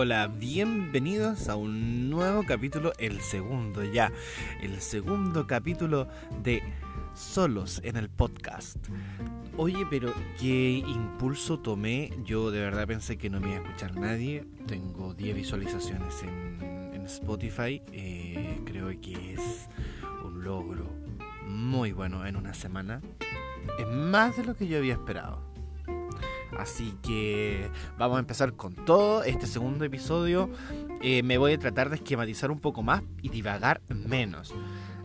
hola, 0.00 0.28
bienvenidos 0.28 1.50
a 1.50 1.56
un 1.56 2.08
nuevo 2.08 2.42
capítulo, 2.44 2.94
el 2.96 3.20
segundo 3.20 3.84
ya, 3.84 4.10
el 4.62 4.80
segundo 4.80 5.46
capítulo 5.46 6.08
de 6.42 6.62
Solos 7.14 7.82
en 7.84 7.98
el 7.98 8.08
podcast. 8.08 8.78
Oye, 9.58 9.86
pero 9.90 10.14
qué 10.40 10.78
impulso 10.78 11.58
tomé, 11.58 12.14
yo 12.24 12.50
de 12.50 12.60
verdad 12.60 12.86
pensé 12.86 13.18
que 13.18 13.28
no 13.28 13.40
me 13.40 13.48
iba 13.48 13.58
a 13.58 13.62
escuchar 13.62 13.94
nadie, 13.94 14.46
tengo 14.66 15.12
10 15.12 15.36
visualizaciones 15.36 16.22
en, 16.22 17.04
Spotify, 17.04 17.82
eh, 17.92 18.58
creo 18.64 18.88
que 19.02 19.34
es 19.34 19.68
un 20.24 20.44
logro 20.44 20.88
muy 21.46 21.92
bueno 21.92 22.24
en 22.24 22.36
una 22.36 22.54
semana, 22.54 23.02
es 23.78 23.86
más 23.86 24.38
de 24.38 24.44
lo 24.44 24.54
que 24.54 24.66
yo 24.66 24.78
había 24.78 24.94
esperado. 24.94 25.49
Así 26.58 26.94
que 27.02 27.68
vamos 27.98 28.16
a 28.16 28.20
empezar 28.20 28.54
con 28.54 28.74
todo 28.74 29.22
este 29.24 29.46
segundo 29.46 29.84
episodio. 29.84 30.50
Eh, 31.02 31.22
me 31.22 31.38
voy 31.38 31.52
a 31.52 31.58
tratar 31.58 31.90
de 31.90 31.96
esquematizar 31.96 32.50
un 32.50 32.60
poco 32.60 32.82
más 32.82 33.02
y 33.22 33.28
divagar 33.28 33.80
menos. 33.88 34.54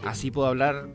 Así 0.04 0.32
puedo 0.32 0.48
hablar 0.48 0.88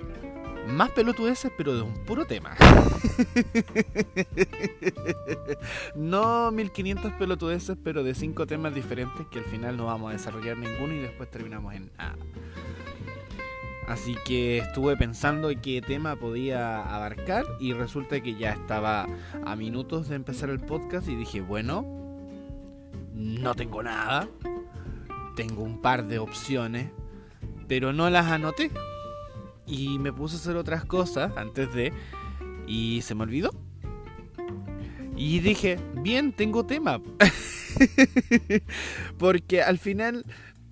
más 0.67 0.91
pelotudeces, 0.91 1.51
pero 1.57 1.75
de 1.75 1.83
un 1.83 1.95
puro 2.05 2.27
tema. 2.27 2.55
no 5.95 6.51
1500 6.53 7.13
pelotudeces, 7.15 7.77
pero 7.83 8.05
de 8.05 8.15
cinco 8.15 8.47
temas 8.47 8.75
diferentes 8.75 9.27
que 9.29 9.39
al 9.39 9.47
final 9.47 9.77
no 9.77 9.87
vamos 9.87 10.11
a 10.11 10.13
desarrollar 10.13 10.57
ninguno 10.57 10.95
y 10.95 10.99
después 10.99 11.31
terminamos 11.31 11.75
en 11.75 11.91
nada. 11.97 12.17
Así 13.91 14.15
que 14.25 14.59
estuve 14.59 14.97
pensando 14.97 15.51
en 15.51 15.61
qué 15.61 15.83
tema 15.83 16.15
podía 16.15 16.81
abarcar 16.95 17.45
y 17.59 17.73
resulta 17.73 18.21
que 18.21 18.37
ya 18.37 18.53
estaba 18.53 19.09
a 19.45 19.57
minutos 19.57 20.09
de 20.09 20.15
empezar 20.15 20.49
el 20.49 20.61
podcast 20.61 21.09
y 21.09 21.17
dije, 21.17 21.41
bueno, 21.41 21.85
no 23.13 23.53
tengo 23.57 23.83
nada, 23.83 24.29
tengo 25.35 25.65
un 25.65 25.83
par 25.83 26.07
de 26.07 26.21
opciones, 26.21 26.93
pero 27.67 27.93
no 27.93 28.09
las 28.11 28.27
anoté. 28.27 28.71
Y 29.67 29.99
me 29.99 30.13
puse 30.13 30.37
a 30.37 30.39
hacer 30.39 30.57
otras 30.57 30.85
cosas 30.85 31.37
antes 31.37 31.75
de... 31.75 31.93
Y 32.69 33.03
se 33.03 33.17
me 33.17 33.25
olvidó. 33.25 33.51
Y 35.17 35.41
dije, 35.41 35.81
bien, 35.97 36.33
tengo 36.33 36.65
tema. 36.65 37.01
Porque 39.19 39.63
al 39.63 39.79
final 39.79 40.25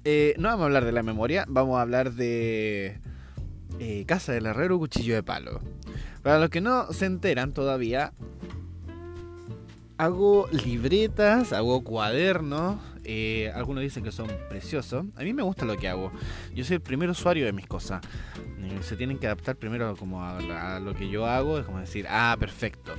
eh, 0.04 0.34
no 0.38 0.50
vamos 0.50 0.62
a 0.62 0.66
hablar 0.66 0.84
de 0.84 0.92
la 0.92 1.02
memoria, 1.02 1.44
vamos 1.48 1.78
a 1.78 1.82
hablar 1.82 2.12
de 2.12 3.00
eh, 3.80 4.04
Casa 4.06 4.32
del 4.32 4.46
Herrero 4.46 4.78
Cuchillo 4.78 5.14
de 5.14 5.22
Palo. 5.22 5.60
Para 6.22 6.38
los 6.38 6.50
que 6.50 6.60
no 6.60 6.92
se 6.92 7.06
enteran 7.06 7.52
todavía, 7.52 8.12
hago 9.96 10.48
libretas, 10.50 11.52
hago 11.52 11.82
cuadernos. 11.82 12.80
Eh, 13.04 13.50
algunos 13.54 13.82
dicen 13.82 14.04
que 14.04 14.12
son 14.12 14.28
preciosos. 14.48 15.06
A 15.16 15.22
mí 15.22 15.32
me 15.32 15.42
gusta 15.42 15.64
lo 15.64 15.76
que 15.76 15.88
hago. 15.88 16.12
Yo 16.54 16.64
soy 16.64 16.74
el 16.74 16.82
primer 16.82 17.08
usuario 17.08 17.46
de 17.46 17.52
mis 17.52 17.66
cosas. 17.66 18.02
Eh, 18.60 18.78
se 18.82 18.96
tienen 18.96 19.18
que 19.18 19.26
adaptar 19.26 19.56
primero 19.56 19.96
como 19.96 20.22
a, 20.24 20.80
lo 20.80 20.94
que 20.94 21.08
yo 21.08 21.26
hago. 21.26 21.58
Es 21.58 21.64
como 21.64 21.78
decir, 21.78 22.06
ah, 22.10 22.36
perfecto. 22.38 22.92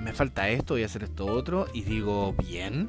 me 0.00 0.12
falta 0.12 0.48
esto, 0.48 0.74
voy 0.74 0.82
a 0.82 0.86
hacer 0.86 1.04
esto 1.04 1.26
otro. 1.26 1.66
Y 1.72 1.82
digo, 1.82 2.32
bien, 2.32 2.88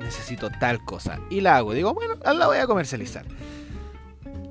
necesito 0.00 0.50
tal 0.60 0.84
cosa. 0.84 1.20
Y 1.30 1.40
la 1.40 1.56
hago. 1.56 1.72
Digo, 1.72 1.94
bueno, 1.94 2.16
la 2.24 2.46
voy 2.46 2.58
a 2.58 2.66
comercializar. 2.66 3.24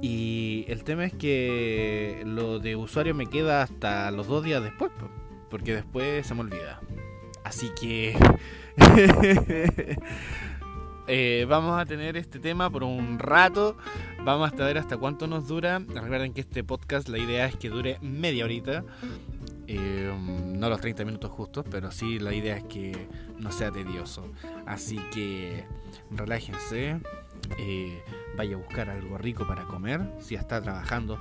Y 0.08 0.66
el 0.68 0.84
tema 0.84 1.06
es 1.06 1.14
que 1.14 2.22
lo 2.28 2.60
de 2.60 2.76
usuario 2.76 3.16
me 3.16 3.26
queda 3.26 3.64
hasta 3.64 4.12
los 4.12 4.28
dos 4.28 4.44
días 4.44 4.62
después, 4.62 4.92
porque 5.50 5.74
después 5.74 6.28
se 6.28 6.36
me 6.36 6.42
olvida. 6.42 6.80
Así 7.44 7.72
que 7.82 8.16
eh, 11.08 11.48
vamos 11.50 11.82
a 11.82 11.88
tener 11.88 12.18
este 12.18 12.38
tema 12.38 12.70
por 12.70 12.84
un 12.84 13.18
rato. 13.18 13.78
Vamos 14.24 14.54
a 14.54 14.56
ver 14.58 14.78
hasta 14.78 14.96
cuánto 14.96 15.26
nos 15.26 15.48
dura. 15.48 15.80
Recuerden 15.80 16.34
que 16.34 16.42
este 16.42 16.64
podcast 16.64 17.10
la 17.10 17.18
idea 17.18 17.48
es 17.48 17.56
que 17.56 17.72
dure 17.72 17.98
media 18.02 18.46
horita. 18.46 18.84
Eh, 19.66 20.14
no 20.46 20.70
los 20.70 20.82
30 20.82 21.04
minutos 21.04 21.32
justos, 21.32 21.66
pero 21.72 21.90
sí 21.90 22.20
la 22.20 22.32
idea 22.32 22.58
es 22.58 22.64
que 22.66 23.08
no 23.40 23.52
sea 23.52 23.72
tedioso. 23.72 24.32
Así 24.68 25.00
que 25.12 25.66
relájense. 26.12 27.00
Eh, 27.58 28.04
vaya 28.36 28.56
a 28.56 28.60
buscar 28.60 28.90
algo 28.90 29.18
rico 29.18 29.48
para 29.48 29.64
comer, 29.64 30.02
si 30.20 30.36
está 30.36 30.62
trabajando. 30.62 31.20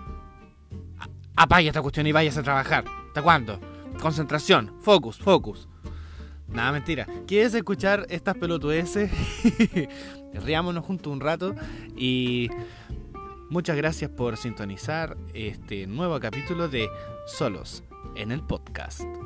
Apague 1.36 1.68
esta 1.68 1.82
cuestión 1.82 2.06
y 2.06 2.12
vayas 2.12 2.36
a 2.38 2.42
trabajar. 2.42 2.84
¿Hasta 3.08 3.22
cuándo? 3.22 3.60
Concentración, 4.00 4.72
focus, 4.80 5.18
focus. 5.18 5.68
Nada, 6.48 6.72
mentira. 6.72 7.06
¿Quieres 7.26 7.54
escuchar 7.54 8.06
estas 8.10 8.36
pelotudeces? 8.36 9.10
Riámonos 10.34 10.84
juntos 10.84 11.12
un 11.12 11.20
rato 11.20 11.54
y 11.96 12.48
muchas 13.50 13.76
gracias 13.76 14.10
por 14.10 14.36
sintonizar 14.36 15.16
este 15.32 15.86
nuevo 15.86 16.18
capítulo 16.20 16.68
de 16.68 16.88
Solos 17.26 17.82
en 18.16 18.30
el 18.30 18.42
podcast. 18.42 19.23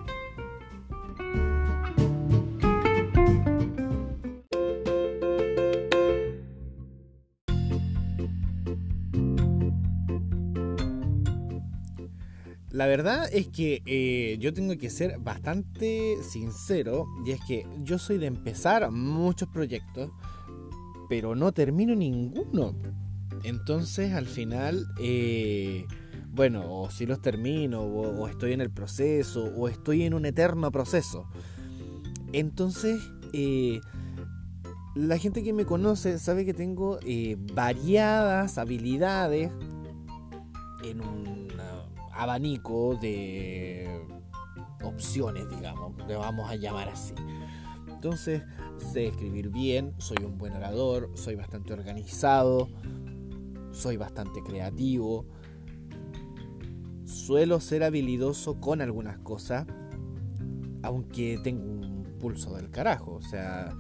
La 12.79 12.87
verdad 12.87 13.29
es 13.33 13.49
que 13.49 13.83
eh, 13.87 14.37
yo 14.39 14.55
tengo 14.55 14.79
que 14.79 14.89
ser 14.89 15.19
bastante 15.19 16.15
sincero 16.23 17.09
y 17.27 17.33
es 17.33 17.41
que 17.45 17.67
yo 17.83 17.99
soy 17.99 18.19
de 18.19 18.27
empezar 18.27 18.89
muchos 18.93 19.49
proyectos, 19.49 20.13
pero 21.09 21.35
no 21.35 21.51
termino 21.51 21.97
ninguno. 21.97 22.77
Entonces 23.43 24.13
al 24.13 24.27
final, 24.27 24.87
eh, 25.01 25.87
bueno, 26.31 26.73
o 26.73 26.89
si 26.89 27.05
los 27.05 27.21
termino, 27.21 27.81
o, 27.81 28.29
estoy 28.29 28.53
en 28.53 28.61
el 28.61 28.71
proceso, 28.71 29.43
o 29.57 29.67
estoy 29.67 30.05
en 30.05 30.15
un 30.15 30.25
eterno 30.25 30.71
proceso. 30.71 31.29
Entonces, 32.33 33.01
eh, 33.33 33.81
la 34.95 35.19
gente 35.19 35.43
que 35.43 35.53
me 35.53 35.65
conoce 35.65 36.21
sabe 36.21 36.45
que 36.45 36.55
tengo 36.55 37.01
variadas 37.55 38.57
habilidades 38.57 39.51
en 40.85 41.01
un 41.01 41.49
abanico 42.19 42.97
de 42.97 43.89
opciones, 44.83 45.49
digamos, 45.49 45.95
le 46.07 46.17
vamos 46.17 46.51
a 46.51 46.57
llamar 46.57 46.89
así. 46.89 47.15
Entonces, 47.89 48.43
sé 48.93 49.07
escribir 49.07 49.51
bien, 49.51 49.95
soy 49.99 50.19
un 50.25 50.37
buen 50.37 50.53
orador, 50.53 51.11
soy 51.15 51.37
bastante 51.37 51.73
organizado, 51.73 52.69
soy 53.71 53.97
bastante 53.97 54.43
creativo, 54.43 55.27
suelo 57.05 57.61
ser 57.61 57.85
habilidoso 57.85 58.61
con 58.61 58.81
algunas 58.81 59.19
cosas, 59.19 59.67
aunque 60.83 61.39
tengo 61.43 61.65
un 61.65 62.17
pulso 62.19 62.55
del 62.57 62.71
carajo, 62.71 63.15
o 63.15 63.23
sea, 63.23 63.73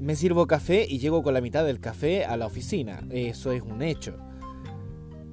me 0.00 0.16
sirvo 0.16 0.48
café 0.48 0.84
y 0.88 0.98
llego 0.98 1.22
con 1.22 1.34
la 1.34 1.40
mitad 1.40 1.64
del 1.64 1.78
café 1.78 2.24
a 2.24 2.36
la 2.36 2.46
oficina, 2.46 3.00
eso 3.10 3.52
es 3.52 3.62
un 3.62 3.82
hecho 3.82 4.16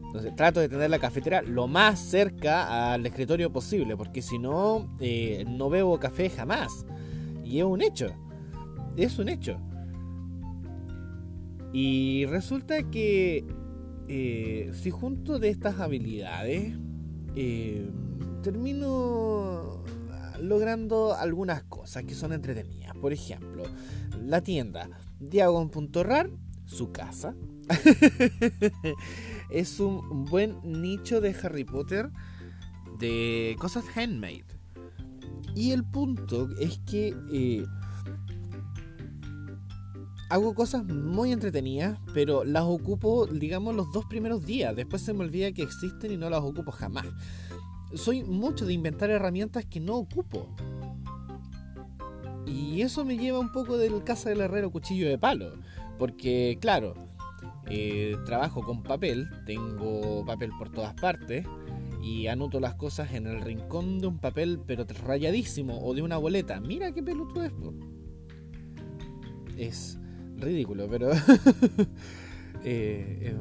entonces 0.09 0.35
trato 0.35 0.59
de 0.59 0.67
tener 0.67 0.89
la 0.89 0.97
cafetera 0.97 1.43
lo 1.43 1.67
más 1.67 1.99
cerca 1.99 2.93
al 2.93 3.05
escritorio 3.05 3.51
posible, 3.51 3.95
porque 3.95 4.23
si 4.23 4.39
no, 4.39 4.89
eh, 4.99 5.45
no 5.47 5.69
bebo 5.69 5.99
café 5.99 6.31
jamás. 6.31 6.83
Y 7.45 7.59
es 7.59 7.63
un 7.63 7.83
hecho. 7.83 8.07
Es 8.97 9.19
un 9.19 9.29
hecho. 9.29 9.59
Y 11.71 12.25
resulta 12.25 12.89
que 12.89 13.45
eh, 14.07 14.71
si 14.73 14.89
junto 14.89 15.37
de 15.37 15.49
estas 15.49 15.79
habilidades, 15.79 16.73
eh, 17.35 17.87
termino 18.41 19.83
logrando 20.41 21.13
algunas 21.13 21.61
cosas 21.65 22.05
que 22.05 22.15
son 22.15 22.33
entretenidas. 22.33 22.95
Por 22.97 23.13
ejemplo, 23.13 23.61
la 24.25 24.41
tienda 24.41 24.89
Diagon.rar, 25.19 26.31
su 26.65 26.91
casa. 26.91 27.35
es 29.49 29.79
un 29.79 30.25
buen 30.25 30.57
nicho 30.63 31.21
de 31.21 31.35
Harry 31.43 31.63
Potter 31.63 32.09
de 32.99 33.55
cosas 33.59 33.85
handmade. 33.95 34.45
Y 35.55 35.71
el 35.71 35.83
punto 35.83 36.49
es 36.59 36.79
que 36.79 37.15
eh, 37.31 37.65
hago 40.29 40.53
cosas 40.53 40.85
muy 40.85 41.31
entretenidas, 41.31 41.99
pero 42.13 42.43
las 42.43 42.63
ocupo, 42.63 43.25
digamos, 43.25 43.75
los 43.75 43.91
dos 43.91 44.05
primeros 44.05 44.45
días. 44.45 44.75
Después 44.75 45.01
se 45.01 45.13
me 45.13 45.23
olvida 45.23 45.51
que 45.51 45.63
existen 45.63 46.11
y 46.11 46.17
no 46.17 46.29
las 46.29 46.41
ocupo 46.41 46.71
jamás. 46.71 47.07
Soy 47.95 48.23
mucho 48.23 48.65
de 48.65 48.73
inventar 48.73 49.09
herramientas 49.09 49.65
que 49.65 49.79
no 49.79 49.95
ocupo. 49.95 50.47
Y 52.45 52.81
eso 52.81 53.05
me 53.05 53.17
lleva 53.17 53.39
un 53.39 53.51
poco 53.51 53.77
del 53.77 54.03
casa 54.03 54.29
del 54.29 54.41
herrero 54.41 54.71
cuchillo 54.71 55.09
de 55.09 55.17
palo. 55.17 55.53
Porque, 55.97 56.57
claro, 56.61 56.93
eh, 57.69 58.15
trabajo 58.25 58.61
con 58.61 58.83
papel, 58.83 59.29
tengo 59.45 60.25
papel 60.25 60.51
por 60.57 60.71
todas 60.71 60.93
partes 60.95 61.45
y 62.01 62.27
anoto 62.27 62.59
las 62.59 62.75
cosas 62.75 63.13
en 63.13 63.27
el 63.27 63.41
rincón 63.41 63.99
de 63.99 64.07
un 64.07 64.19
papel 64.19 64.59
pero 64.65 64.85
rayadísimo 65.05 65.79
o 65.79 65.93
de 65.93 66.01
una 66.01 66.17
boleta. 66.17 66.59
Mira 66.59 66.91
qué 66.91 67.03
pelotudo 67.03 67.43
es. 67.43 67.53
es 69.57 69.99
ridículo, 70.37 70.87
pero 70.89 71.11
eh, 72.63 73.35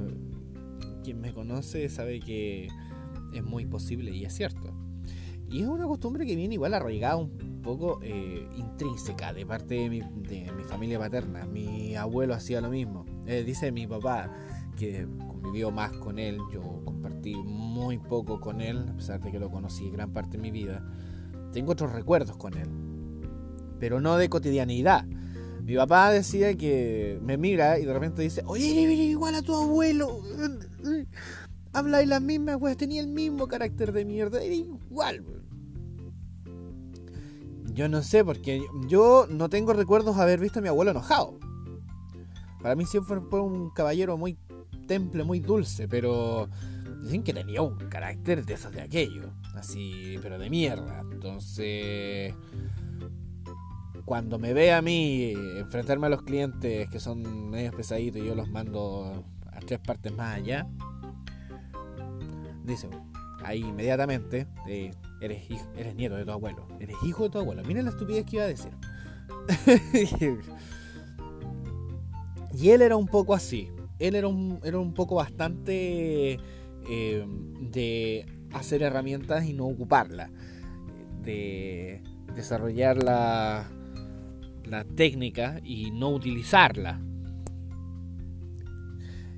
quien 1.03 1.21
me 1.21 1.33
conoce 1.33 1.89
sabe 1.89 2.21
que 2.21 2.69
es 3.33 3.45
muy 3.45 3.67
posible 3.67 4.11
y 4.11 4.25
es 4.25 4.35
cierto. 4.35 4.75
Y 5.51 5.63
es 5.63 5.67
una 5.67 5.87
costumbre 5.87 6.27
que 6.27 6.37
viene 6.37 6.55
igual 6.55 6.75
arraigada 6.75 7.17
un 7.17 7.63
poco 7.63 8.01
eh, 8.03 8.47
intrínseca 8.57 9.33
de 9.33 9.47
parte 9.47 9.75
de 9.75 9.89
mi, 9.89 10.01
de 10.01 10.53
mi, 10.53 10.65
familia 10.65 10.99
paterna. 10.99 11.47
Mi 11.47 11.97
abuelo 11.97 12.35
hacía 12.35 12.61
lo 12.61 12.69
mismo. 12.69 13.07
Eh, 13.29 13.45
dice 13.45 13.71
mi 13.71 13.87
papá 13.87 14.31
que 14.79 15.07
convivió 15.27 15.71
más 15.71 15.93
con 15.93 16.19
él. 16.19 16.39
Yo 16.51 16.63
compartí 16.85 17.35
muy 17.37 17.99
poco 17.99 18.41
con 18.41 18.63
él, 18.63 18.87
a 18.89 18.97
pesar 18.97 19.21
de 19.21 19.31
que 19.31 19.39
lo 19.39 19.51
conocí 19.51 19.91
gran 19.91 20.13
parte 20.15 20.39
de 20.39 20.43
mi 20.43 20.51
vida. 20.51 20.83
Tengo 21.53 21.73
otros 21.73 21.93
recuerdos 21.93 22.39
con 22.39 22.57
él, 22.57 22.69
pero 23.79 24.01
no 24.01 24.17
de 24.17 24.31
cotidianidad. 24.31 25.05
Mi 25.63 25.77
papá 25.77 26.11
decía 26.11 26.55
que 26.55 27.21
me 27.23 27.37
mira 27.37 27.79
y 27.79 27.85
de 27.85 27.93
repente 27.93 28.23
dice, 28.23 28.43
oye, 28.47 28.83
eres 28.83 28.99
igual 28.99 29.35
a 29.35 29.43
tu 29.43 29.55
abuelo. 29.55 30.23
Habláis 31.75 32.09
las 32.09 32.23
mismas, 32.23 32.57
pues 32.59 32.79
tenía 32.79 33.03
el 33.03 33.09
mismo 33.09 33.47
carácter 33.47 33.93
de 33.93 34.07
mierda, 34.07 34.43
era 34.43 34.55
igual. 34.55 35.23
Yo 37.75 37.91
no 37.91 38.03
sé, 38.03 38.25
porque 38.25 38.63
yo 38.87 39.27
no 39.29 39.51
tengo 39.51 39.75
recuerdos 39.75 40.17
de 40.17 40.23
haber 40.23 40.41
visto 40.41 40.61
a 40.61 40.63
mi 40.63 40.69
abuelo 40.69 40.93
enojado. 40.93 41.39
Para 42.63 42.75
mí 42.75 42.85
siempre 42.87 43.21
fue 43.29 43.41
un 43.41 43.71
caballero 43.71 44.17
muy 44.17 44.37
temple, 44.87 45.25
muy 45.25 45.41
dulce, 45.41 45.89
pero 45.89 46.49
dicen 47.03 47.23
que 47.23 47.33
tenía 47.33 47.63
un 47.63 47.77
carácter 47.89 48.45
de 48.45 48.55
esos 48.55 48.73
de 48.73 48.81
aquello. 48.81 49.31
Así, 49.55 50.19
pero 50.23 50.39
de 50.39 50.51
mierda. 50.51 51.01
Entonces, 51.13 52.35
cuando 54.05 54.39
me 54.39 54.53
ve 54.53 54.73
a 54.73 54.83
mí 54.83 55.35
enfrentarme 55.59 56.07
a 56.07 56.11
los 56.11 56.23
clientes 56.23 56.89
que 56.89 57.01
son 57.01 57.51
medios 57.51 57.75
pesaditos 57.75 58.23
y 58.23 58.27
yo 58.27 58.35
los 58.35 58.49
mando 58.49 59.25
a 59.53 59.61
tres 59.61 59.79
partes 59.81 60.13
más 60.13 60.37
allá, 60.37 60.67
dice 62.65 62.89
ahí 63.45 63.61
inmediatamente, 63.61 64.47
eh, 64.67 64.93
eres, 65.21 65.43
eres 65.77 65.95
nieto 65.95 66.17
de 66.17 66.25
tu 66.25 66.33
abuelo, 66.33 66.67
eres 66.81 66.97
hijo 67.05 67.25
de 67.25 67.31
tu 67.31 67.39
abuelo. 67.39 67.63
Miren 67.65 67.85
la 67.85 67.91
estupidez 67.91 68.25
que 68.25 68.37
iba 68.37 68.45
a 68.45 68.49
decir. 68.49 68.73
y 72.59 72.71
él 72.71 72.83
era 72.83 72.97
un 72.97 73.07
poco 73.07 73.35
así. 73.35 73.71
Él 74.01 74.17
era 74.17 74.27
un, 74.27 74.59
era 74.65 74.79
un 74.79 74.93
poco 74.93 75.15
bastante 75.15 76.41
eh, 76.89 77.27
de 77.61 78.27
hacer 78.53 78.83
herramientas 78.83 79.45
y 79.45 79.53
no 79.53 79.67
ocuparlas. 79.67 80.31
De 81.23 82.03
desarrollar 82.35 83.01
la, 83.03 83.71
la 84.65 84.83
técnica 84.83 85.61
y 85.63 85.93
no 85.93 86.11
utilizarla. 86.11 87.01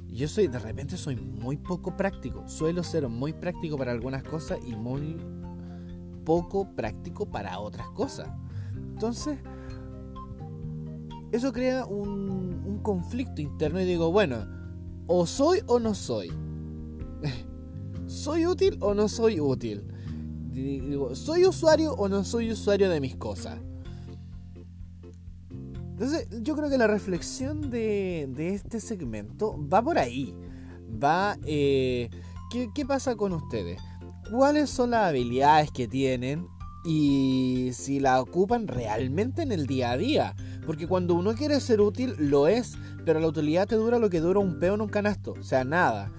Yo 0.08 0.26
soy, 0.26 0.48
de 0.48 0.58
repente 0.58 0.96
soy 0.96 1.16
muy 1.16 1.58
poco 1.58 1.98
práctico. 1.98 2.48
Suelo 2.48 2.82
ser 2.82 3.06
muy 3.08 3.34
práctico 3.34 3.76
para 3.76 3.92
algunas 3.92 4.22
cosas 4.22 4.60
y 4.66 4.74
muy 4.74 5.18
poco 6.24 6.74
práctico 6.74 7.26
para 7.26 7.58
otras 7.58 7.90
cosas. 7.90 8.30
Entonces, 8.74 9.38
eso 11.32 11.52
crea 11.52 11.86
un, 11.86 12.80
conflicto 12.82 13.42
interno 13.42 13.80
y 13.80 13.84
digo, 13.84 14.10
bueno, 14.10 14.46
o 15.06 15.26
soy 15.26 15.60
o 15.66 15.78
no 15.78 15.94
soy. 15.94 16.32
¿Soy 18.06 18.46
útil 18.46 18.78
o 18.80 18.94
no 18.94 19.08
soy 19.08 19.38
útil? 19.38 19.86
Digo, 20.50 21.14
¿soy 21.14 21.44
usuario 21.44 21.92
o 21.92 22.08
no 22.08 22.24
soy 22.24 22.50
usuario 22.50 22.88
de 22.88 23.00
mis 23.00 23.16
cosas? 23.16 23.60
Entonces, 26.00 26.26
yo 26.40 26.56
creo 26.56 26.70
que 26.70 26.78
la 26.78 26.86
reflexión 26.86 27.70
de, 27.70 28.26
este 28.38 28.80
segmento 28.80 29.54
va 29.68 29.82
por 29.82 29.98
ahí. 29.98 30.34
Va, 31.02 31.36
eh, 31.44 32.08
¿qué, 32.74 32.86
pasa 32.86 33.16
con 33.16 33.34
ustedes? 33.34 33.78
¿Cuáles 34.32 34.70
son 34.70 34.92
las 34.92 35.10
habilidades 35.10 35.70
que 35.70 35.86
tienen 35.86 36.46
y 36.86 37.68
si 37.74 38.00
la 38.00 38.18
ocupan 38.22 38.66
realmente 38.66 39.42
en 39.42 39.52
el 39.52 39.66
día 39.66 39.90
a 39.90 39.98
día? 39.98 40.34
Porque 40.66 40.86
cuando 40.86 41.14
uno 41.14 41.34
quiere 41.34 41.60
ser 41.60 41.80
útil, 41.80 42.14
lo 42.18 42.46
es, 42.46 42.76
pero 43.04 43.20
la 43.20 43.26
utilidad 43.26 43.66
te 43.66 43.76
dura 43.76 43.98
lo 43.98 44.10
que 44.10 44.20
dura 44.20 44.40
un 44.40 44.58
peo 44.58 44.74
en 44.74 44.82
un 44.82 44.88
canasto. 44.88 45.32
O 45.38 45.42
sea, 45.42 45.64
nada. 45.64 46.12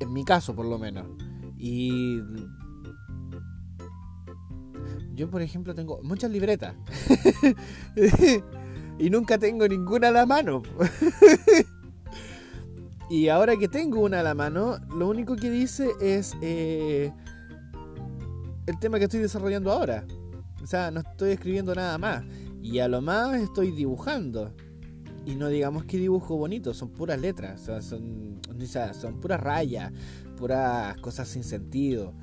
En 0.00 0.12
mi 0.12 0.24
caso, 0.24 0.54
por 0.54 0.66
lo 0.66 0.78
menos. 0.78 1.06
Y 1.56 2.20
yo, 5.18 5.28
por 5.28 5.42
ejemplo, 5.42 5.74
tengo 5.74 6.00
muchas 6.02 6.30
libretas. 6.30 6.76
y 8.98 9.10
nunca 9.10 9.36
tengo 9.36 9.66
ninguna 9.66 10.08
a 10.08 10.12
la 10.12 10.26
mano. 10.26 10.62
y 13.10 13.28
ahora 13.28 13.56
que 13.56 13.66
tengo 13.66 14.00
una 14.00 14.20
a 14.20 14.22
la 14.22 14.34
mano, 14.34 14.78
lo 14.96 15.08
único 15.08 15.34
que 15.34 15.50
dice 15.50 15.90
es 16.00 16.36
eh, 16.40 17.12
el 18.66 18.78
tema 18.78 18.98
que 18.98 19.04
estoy 19.04 19.18
desarrollando 19.18 19.72
ahora. 19.72 20.04
O 20.62 20.66
sea, 20.66 20.92
no 20.92 21.00
estoy 21.00 21.30
escribiendo 21.30 21.74
nada 21.74 21.98
más. 21.98 22.22
Y 22.62 22.80
a 22.80 22.88
lo 22.88 23.00
más 23.00 23.40
estoy 23.40 23.70
dibujando. 23.70 24.52
Y 25.24 25.34
no 25.34 25.48
digamos 25.48 25.84
que 25.84 25.98
dibujo 25.98 26.36
bonito, 26.36 26.72
son 26.74 26.90
puras 26.90 27.20
letras. 27.20 27.60
Sea, 27.60 27.82
son, 27.82 28.40
son 28.92 29.20
puras 29.20 29.40
rayas, 29.40 29.92
puras 30.36 30.96
cosas 30.98 31.28
sin 31.28 31.44
sentido. 31.44 32.14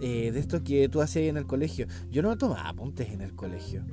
Eh, 0.00 0.32
de 0.32 0.40
esto 0.40 0.64
que 0.64 0.88
tú 0.88 1.00
hacías 1.00 1.26
en 1.26 1.36
el 1.36 1.46
colegio. 1.46 1.86
Yo 2.10 2.22
no 2.22 2.36
tomaba 2.36 2.68
apuntes 2.68 3.10
en 3.10 3.20
el 3.20 3.34
colegio. 3.34 3.84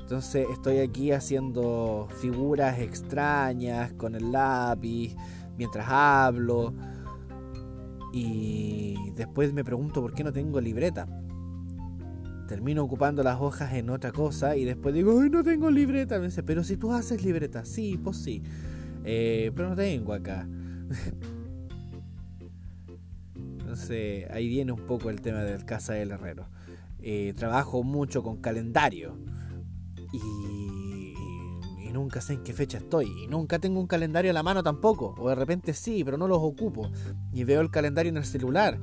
Entonces 0.00 0.46
estoy 0.50 0.78
aquí 0.78 1.12
haciendo 1.12 2.08
figuras 2.20 2.80
extrañas 2.80 3.92
con 3.92 4.16
el 4.16 4.32
lápiz 4.32 5.14
mientras 5.56 5.86
hablo. 5.88 6.74
Y 8.12 9.12
después 9.14 9.52
me 9.52 9.62
pregunto 9.62 10.00
por 10.00 10.14
qué 10.14 10.24
no 10.24 10.32
tengo 10.32 10.60
libreta. 10.60 11.06
Termino 12.50 12.82
ocupando 12.82 13.22
las 13.22 13.40
hojas 13.40 13.74
en 13.74 13.90
otra 13.90 14.10
cosa 14.10 14.56
y 14.56 14.64
después 14.64 14.92
digo, 14.92 15.22
no 15.30 15.44
tengo 15.44 15.70
libreta. 15.70 16.18
Me 16.18 16.26
dice, 16.26 16.42
pero 16.42 16.64
si 16.64 16.76
tú 16.76 16.92
haces 16.92 17.22
libreta, 17.22 17.64
sí, 17.64 17.96
pues 17.96 18.16
sí. 18.16 18.42
Eh, 19.04 19.52
pero 19.54 19.68
no 19.68 19.76
tengo 19.76 20.12
acá. 20.12 20.48
Entonces 23.36 24.28
ahí 24.32 24.48
viene 24.48 24.72
un 24.72 24.80
poco 24.80 25.10
el 25.10 25.20
tema 25.20 25.44
del 25.44 25.64
casa 25.64 25.92
del 25.92 26.10
herrero. 26.10 26.48
Eh, 26.98 27.34
trabajo 27.36 27.84
mucho 27.84 28.24
con 28.24 28.38
calendario 28.38 29.16
y, 30.12 31.14
nunca 31.92 32.20
sé 32.20 32.32
en 32.32 32.42
qué 32.42 32.52
fecha 32.52 32.78
estoy. 32.78 33.12
Y 33.22 33.28
nunca 33.28 33.60
tengo 33.60 33.78
un 33.78 33.86
calendario 33.86 34.32
a 34.32 34.34
la 34.34 34.42
mano 34.42 34.64
tampoco. 34.64 35.14
O 35.18 35.28
de 35.28 35.36
repente 35.36 35.72
sí, 35.72 36.02
pero 36.02 36.18
no 36.18 36.26
los 36.26 36.38
ocupo. 36.40 36.90
Y 37.32 37.44
veo 37.44 37.60
el 37.60 37.70
calendario 37.70 38.10
en 38.10 38.16
el 38.16 38.24
celular. 38.24 38.76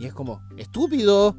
Y 0.00 0.06
es 0.06 0.14
como, 0.14 0.40
estúpido. 0.56 1.36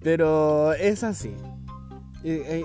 Pero 0.00 0.72
es 0.74 1.02
así. 1.02 1.34
Eh, 2.22 2.44
eh, 2.46 2.64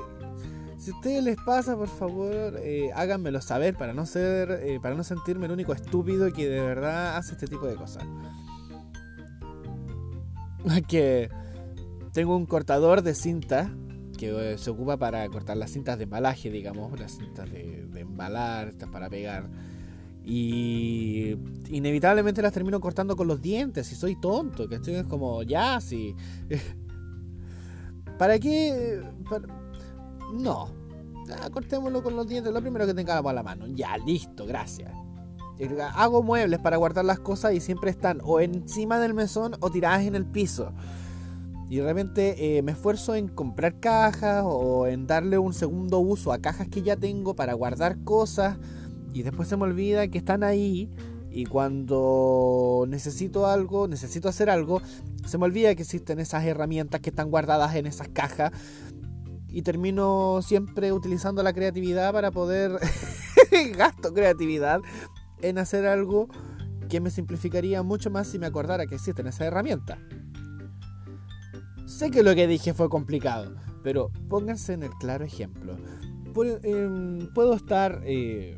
si 0.78 0.92
a 0.92 0.94
ustedes 0.94 1.24
les 1.24 1.38
pasa, 1.38 1.76
por 1.76 1.88
favor, 1.88 2.60
eh, 2.60 2.92
háganmelo 2.94 3.42
saber 3.42 3.76
para 3.76 3.94
no 3.94 4.06
ser, 4.06 4.62
eh, 4.64 4.80
para 4.80 4.94
no 4.94 5.04
sentirme 5.04 5.48
el 5.48 5.52
único 5.54 5.74
estúpido 5.74 6.32
que 6.32 6.48
de 6.48 6.62
verdad 6.62 7.18
hace 7.18 7.34
este 7.34 7.48
tipo 7.48 7.66
de 7.66 7.76
cosas. 7.76 8.04
Que 10.88 11.32
tengo 12.14 12.36
un 12.36 12.46
cortador 12.46 13.02
de 13.02 13.16
cinta 13.16 13.72
que 14.22 14.54
eh, 14.54 14.58
se 14.60 14.70
ocupa 14.70 14.98
para 14.98 15.28
cortar 15.30 15.58
las 15.58 15.72
cintas 15.72 15.98
de 15.98 16.04
embalaje, 16.04 16.52
digamos, 16.52 17.00
las 17.00 17.18
cintas 17.18 17.50
de, 17.52 17.88
embalar, 17.96 18.68
estas 18.68 18.88
para 18.90 19.10
pegar. 19.10 19.50
Y 20.24 21.36
inevitablemente 21.70 22.44
las 22.44 22.54
termino 22.54 22.80
cortando 22.80 23.16
con 23.16 23.28
los 23.28 23.42
dientes 23.42 23.92
y 23.92 23.96
soy 23.96 24.16
tonto, 24.16 24.70
que 24.70 24.76
estoy 24.76 25.04
como, 25.06 25.42
ya, 25.42 25.82
sí. 25.82 26.16
¿Para 28.20 28.38
qué? 28.38 29.02
No. 30.36 30.70
cortémoslo 31.52 32.04
con 32.04 32.16
los 32.16 32.28
dientes, 32.28 32.54
lo 32.54 32.62
primero 32.62 32.86
que 32.86 32.94
tengamos 32.94 33.28
a 33.28 33.34
la 33.34 33.42
mano. 33.42 33.66
Ya, 33.70 33.98
listo, 33.98 34.46
gracias. 34.46 34.92
Hago 35.96 36.22
muebles 36.22 36.60
para 36.60 36.78
guardar 36.78 37.06
las 37.06 37.20
cosas 37.20 37.56
y 37.56 37.60
siempre 37.60 37.90
están 37.90 38.20
o 38.24 38.40
encima 38.40 39.00
del 39.00 39.16
mesón 39.16 39.56
o 39.62 39.72
tiradas 39.72 40.04
en 40.04 40.14
el 40.14 40.28
piso. 40.28 40.74
Y 41.72 41.78
de 41.78 41.86
repente 41.86 42.58
eh, 42.58 42.62
me 42.64 42.74
esfuerzo 42.74 43.16
en 43.16 43.30
comprar 43.30 43.80
cajas 43.80 44.44
o 44.46 44.88
en 44.88 45.08
darle 45.08 45.38
un 45.38 45.54
segundo 45.54 46.00
uso 46.00 46.34
a 46.34 46.40
cajas 46.40 46.68
que 46.68 46.82
ya 46.82 46.98
tengo 46.98 47.34
para 47.34 47.54
guardar 47.54 48.04
cosas. 48.04 48.58
Y 49.14 49.24
después 49.24 49.48
se 49.48 49.56
me 49.56 49.64
olvida 49.64 50.06
que 50.10 50.18
están 50.18 50.44
ahí. 50.44 50.92
Y 51.30 51.46
cuando 51.46 52.84
necesito 52.90 53.48
algo, 53.48 53.88
necesito 53.88 54.28
hacer 54.28 54.50
algo, 54.50 54.82
se 55.26 55.38
me 55.38 55.46
olvida 55.46 55.74
que 55.74 55.84
existen 55.84 56.20
esas 56.20 56.44
herramientas 56.44 57.00
que 57.00 57.10
están 57.10 57.32
guardadas 57.32 57.74
en 57.76 57.86
esas 57.86 58.10
cajas 58.10 58.52
y 59.48 59.62
termino 59.62 60.42
siempre 60.42 60.92
utilizando 60.92 61.42
la 61.42 61.54
creatividad 61.54 62.12
para 62.12 62.32
poder 62.32 62.80
gasto 63.78 64.14
creatividad 64.14 64.82
en 65.42 65.58
hacer 65.58 65.88
algo 65.88 66.28
que 66.90 67.00
me 67.00 67.12
simplificaría 67.12 67.82
mucho 67.82 68.10
más 68.10 68.28
si 68.28 68.40
me 68.40 68.48
acordara 68.48 68.88
que 68.88 68.96
existen 68.96 69.28
esas 69.28 69.48
herramientas. 69.48 70.00
Sé 71.92 72.10
que 72.10 72.24
lo 72.24 72.34
que 72.34 72.48
dije 72.48 72.74
fue 72.74 72.90
complicado, 72.90 73.54
pero 73.84 74.12
pónganse 74.30 74.74
en 74.74 74.84
el 74.84 74.92
claro 74.92 75.26
ejemplo. 75.26 75.78
Em, 76.64 77.32
puedo 77.34 77.54
estar 77.54 78.02
eh, 78.06 78.58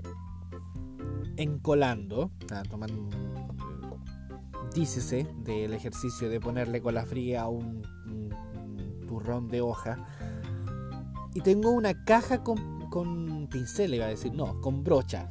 encolando, 1.36 2.32
tomando, 2.70 3.10
dícese 4.76 5.28
del 5.44 5.74
ejercicio 5.74 6.30
de 6.30 6.40
ponerle 6.40 6.80
cola 6.80 7.06
fría 7.06 7.42
a 7.42 7.50
un, 7.50 7.82
turrón 9.08 9.48
de 9.50 9.62
hoja. 9.62 9.98
Y 11.34 11.42
tengo 11.42 11.72
una 11.72 12.06
caja 12.06 12.44
con, 12.44 12.88
con 12.92 13.48
pincel, 13.52 13.96
iba 13.96 14.06
a 14.06 14.10
decir, 14.10 14.32
no, 14.32 14.62
con 14.62 14.84
brochas, 14.84 15.28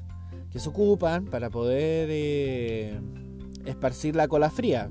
que 0.50 0.58
se 0.58 0.68
ocupan 0.68 1.26
para 1.26 1.50
poder 1.50 2.08
eh, 2.10 3.00
esparcir 3.64 4.16
la 4.16 4.26
cola 4.26 4.50
fría 4.50 4.90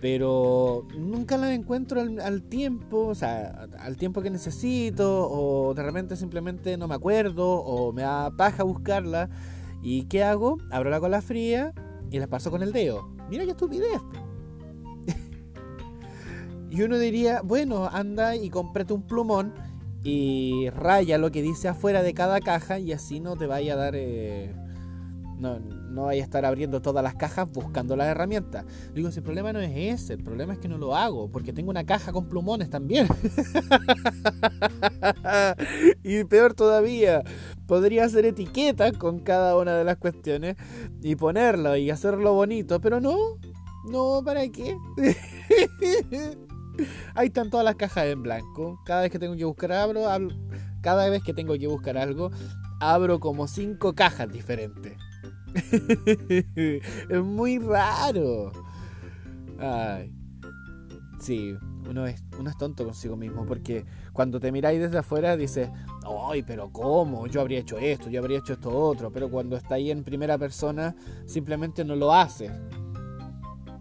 pero 0.00 0.86
nunca 0.96 1.38
la 1.38 1.54
encuentro 1.54 2.00
al, 2.00 2.42
tiempo, 2.42 3.06
o 3.06 3.14
sea, 3.14 3.66
al 3.78 3.96
tiempo 3.96 4.20
que 4.20 4.30
necesito, 4.30 5.28
o 5.30 5.72
de 5.74 5.82
repente 5.82 6.16
simplemente 6.16 6.76
no 6.76 6.86
me 6.86 6.94
acuerdo, 6.94 7.48
o 7.48 7.92
me 7.92 8.02
da 8.02 8.30
paja 8.36 8.62
buscarla. 8.62 9.30
¿Y 9.82 10.04
qué 10.04 10.22
hago? 10.22 10.58
Abro 10.70 10.90
la 10.90 11.00
cola 11.00 11.22
fría 11.22 11.72
y 12.10 12.18
la 12.18 12.26
paso 12.26 12.50
con 12.50 12.62
el 12.62 12.72
dedo. 12.72 13.08
Mira 13.30 13.44
qué 13.44 13.52
estupidez. 13.52 14.00
y 16.70 16.82
uno 16.82 16.98
diría, 16.98 17.40
bueno, 17.42 17.88
anda 17.90 18.36
y 18.36 18.50
cómprate 18.50 18.92
un 18.92 19.06
plumón 19.06 19.54
y 20.02 20.68
raya 20.70 21.18
lo 21.18 21.30
que 21.30 21.42
dice 21.42 21.68
afuera 21.68 22.02
de 22.02 22.14
cada 22.14 22.40
caja 22.40 22.78
y 22.78 22.92
así 22.92 23.20
no 23.20 23.36
te 23.36 23.46
vaya 23.46 23.72
a 23.72 23.76
dar... 23.76 23.94
Eh, 23.96 24.54
no, 25.38 25.58
no 25.96 26.04
vaya 26.04 26.20
a 26.20 26.24
estar 26.24 26.44
abriendo 26.44 26.82
todas 26.82 27.02
las 27.02 27.14
cajas 27.14 27.50
buscando 27.50 27.96
las 27.96 28.08
herramientas. 28.08 28.66
Digo, 28.92 29.10
si 29.10 29.20
el 29.20 29.24
problema 29.24 29.54
no 29.54 29.60
es 29.60 29.72
ese, 29.74 30.12
el 30.12 30.22
problema 30.22 30.52
es 30.52 30.58
que 30.58 30.68
no 30.68 30.76
lo 30.76 30.94
hago, 30.94 31.30
porque 31.30 31.54
tengo 31.54 31.70
una 31.70 31.84
caja 31.84 32.12
con 32.12 32.28
plumones 32.28 32.68
también. 32.68 33.08
y 36.04 36.22
peor 36.24 36.52
todavía, 36.52 37.22
podría 37.66 38.04
hacer 38.04 38.26
etiquetas 38.26 38.92
con 38.92 39.20
cada 39.20 39.56
una 39.56 39.74
de 39.74 39.84
las 39.84 39.96
cuestiones 39.96 40.56
y 41.02 41.16
ponerlo 41.16 41.76
y 41.76 41.90
hacerlo 41.90 42.34
bonito, 42.34 42.78
pero 42.78 43.00
no, 43.00 43.16
no, 43.90 44.20
¿para 44.22 44.46
qué? 44.48 44.76
Ahí 47.14 47.28
están 47.28 47.48
todas 47.48 47.64
las 47.64 47.76
cajas 47.76 48.04
en 48.04 48.22
blanco. 48.22 48.78
Cada 48.84 49.00
vez 49.00 49.10
que 49.10 49.18
tengo 49.18 49.34
que 49.34 49.46
buscar 49.46 49.72
abro, 49.72 50.02
cada 50.82 51.08
vez 51.08 51.22
que 51.22 51.32
tengo 51.32 51.54
que 51.54 51.66
buscar 51.66 51.96
algo, 51.96 52.30
abro 52.80 53.18
como 53.18 53.48
cinco 53.48 53.94
cajas 53.94 54.30
diferentes. 54.30 54.92
es 57.08 57.22
muy 57.22 57.58
raro. 57.58 58.52
Ay. 59.58 60.12
Sí, 61.20 61.56
uno 61.88 62.06
es, 62.06 62.22
uno 62.38 62.50
es 62.50 62.58
tonto 62.58 62.84
consigo 62.84 63.16
mismo 63.16 63.46
porque 63.46 63.84
cuando 64.12 64.38
te 64.38 64.52
miráis 64.52 64.80
desde 64.80 64.98
afuera 64.98 65.36
dices, 65.36 65.70
ay, 66.28 66.42
pero 66.42 66.70
¿cómo? 66.70 67.26
Yo 67.26 67.40
habría 67.40 67.60
hecho 67.60 67.78
esto, 67.78 68.10
yo 68.10 68.20
habría 68.20 68.38
hecho 68.38 68.52
esto 68.52 68.70
otro, 68.70 69.10
pero 69.10 69.30
cuando 69.30 69.56
está 69.56 69.76
ahí 69.76 69.90
en 69.90 70.04
primera 70.04 70.36
persona 70.36 70.94
simplemente 71.24 71.84
no 71.84 71.96
lo 71.96 72.12
haces. 72.12 72.52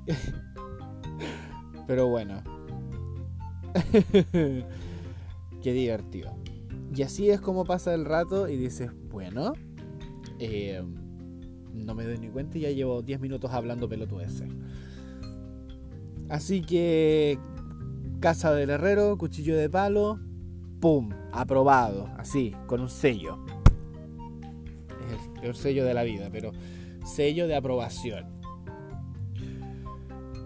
pero 1.87 2.07
bueno. 2.07 2.41
Qué 5.61 5.73
divertido. 5.73 6.35
Y 6.95 7.01
así 7.01 7.29
es 7.29 7.41
como 7.41 7.65
pasa 7.65 7.93
el 7.93 8.05
rato 8.05 8.47
y 8.47 8.55
dices, 8.55 8.91
bueno, 9.09 9.53
eh, 10.39 10.81
no 11.75 11.95
me 11.95 12.05
doy 12.05 12.17
ni 12.17 12.29
cuenta 12.29 12.57
y 12.57 12.61
ya 12.61 12.71
llevo 12.71 13.01
10 13.01 13.19
minutos 13.19 13.51
hablando 13.51 13.87
pelotudeces. 13.87 14.49
Así 16.29 16.61
que 16.61 17.37
casa 18.19 18.53
del 18.53 18.71
herrero, 18.71 19.17
cuchillo 19.17 19.55
de 19.55 19.69
palo, 19.69 20.19
¡pum! 20.79 21.09
Aprobado, 21.31 22.09
así, 22.17 22.55
con 22.67 22.81
un 22.81 22.89
sello. 22.89 23.37
Es 25.05 25.35
el 25.35 25.41
peor 25.41 25.55
sello 25.55 25.85
de 25.85 25.93
la 25.93 26.03
vida, 26.03 26.29
pero 26.31 26.51
sello 27.05 27.47
de 27.47 27.55
aprobación. 27.55 28.25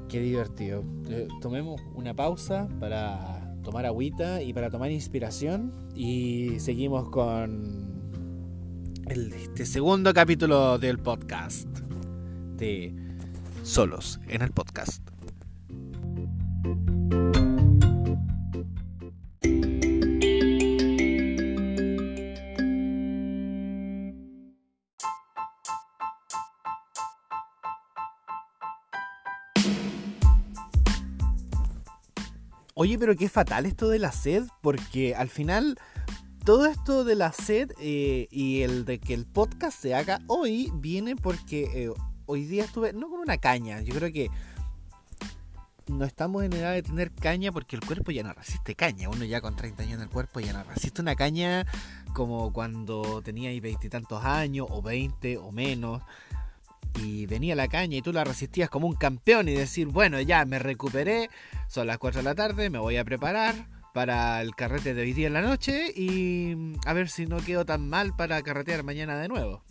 Qué 0.10 0.20
divertido. 0.20 0.84
Eh, 1.10 1.28
tomemos 1.40 1.80
una 1.96 2.16
pausa 2.16 2.68
para 2.80 3.56
tomar 3.64 3.86
agüita 3.86 4.42
y 4.42 4.54
para 4.54 4.70
tomar 4.70 4.92
inspiración 4.92 5.72
y 5.96 6.60
seguimos 6.60 7.10
con 7.10 7.89
el 9.10 9.34
este 9.34 9.66
segundo 9.66 10.14
capítulo 10.14 10.78
del 10.78 11.00
podcast 11.00 11.68
de 12.58 12.94
Solos 13.64 14.20
en 14.28 14.44
el 14.44 14.52
podcast. 14.52 15.02
Oye, 32.76 32.98
pero 32.98 33.16
qué 33.18 33.28
fatal 33.28 33.66
esto 33.66 33.90
de 33.90 34.00
la 34.00 34.14
sed, 34.14 34.44
porque 34.62 35.14
al 35.14 35.30
final 35.30 35.78
todo 36.50 36.66
esto 36.66 37.04
de 37.04 37.14
la 37.14 37.32
sed 37.32 37.74
eh, 37.80 38.28
y 38.32 38.64
el 38.64 38.84
de 38.84 38.98
que 38.98 39.14
el 39.14 39.28
podcast 39.28 39.80
se 39.80 39.94
haga 39.94 40.20
hoy 40.26 40.72
viene 40.74 41.16
porque 41.16 41.70
eh, 41.76 41.92
hoy 42.26 42.46
día 42.46 42.64
estuve, 42.64 42.92
no 42.92 43.08
con 43.08 43.20
una 43.20 43.38
caña, 43.38 43.82
yo 43.82 43.94
creo 43.94 44.12
que 44.12 44.32
no 45.86 46.06
estamos 46.06 46.44
en 46.44 46.54
edad 46.54 46.74
de 46.74 46.82
tener 46.82 47.12
caña 47.12 47.52
porque 47.52 47.76
el 47.76 47.86
cuerpo 47.86 48.10
ya 48.10 48.24
no 48.24 48.34
resiste 48.34 48.74
caña. 48.74 49.10
Uno 49.10 49.26
ya 49.26 49.42
con 49.42 49.56
30 49.56 49.84
años 49.84 49.96
en 49.98 50.02
el 50.02 50.10
cuerpo 50.10 50.40
ya 50.40 50.54
no 50.54 50.64
resiste 50.64 51.04
una 51.04 51.14
caña 51.16 51.68
como 52.16 52.52
cuando 52.52 53.22
teníais 53.22 53.62
veintitantos 53.62 54.26
años 54.26 54.66
o 54.72 54.82
20 54.82 55.38
o 55.38 55.52
menos. 55.52 56.02
Y 56.96 57.28
venía 57.28 57.56
la 57.56 57.68
caña 57.68 57.98
y 57.98 58.02
tú 58.02 58.12
la 58.12 58.24
resistías 58.24 58.72
como 58.72 58.88
un 58.88 58.96
campeón 58.96 59.50
y 59.50 59.54
decir, 59.54 59.86
bueno, 59.86 60.20
ya 60.20 60.44
me 60.46 60.58
recuperé, 60.58 61.30
son 61.68 61.86
las 61.86 62.00
4 62.00 62.22
de 62.22 62.24
la 62.24 62.34
tarde, 62.34 62.72
me 62.72 62.80
voy 62.80 62.98
a 62.98 63.06
preparar 63.06 63.79
para 63.94 64.42
el 64.42 64.56
carrete 64.56 64.94
de 64.94 65.02
hoy 65.02 65.14
día 65.14 65.28
en 65.28 65.34
la 65.34 65.42
noche 65.42 65.92
y 65.96 66.76
a 66.86 66.94
ver 66.94 67.10
si 67.10 67.26
no 67.26 67.38
quedo 67.38 67.66
tan 67.66 67.90
mal 67.90 68.16
para 68.16 68.42
carretear 68.42 68.84
mañana 68.84 69.20
de 69.20 69.28
nuevo. 69.28 69.64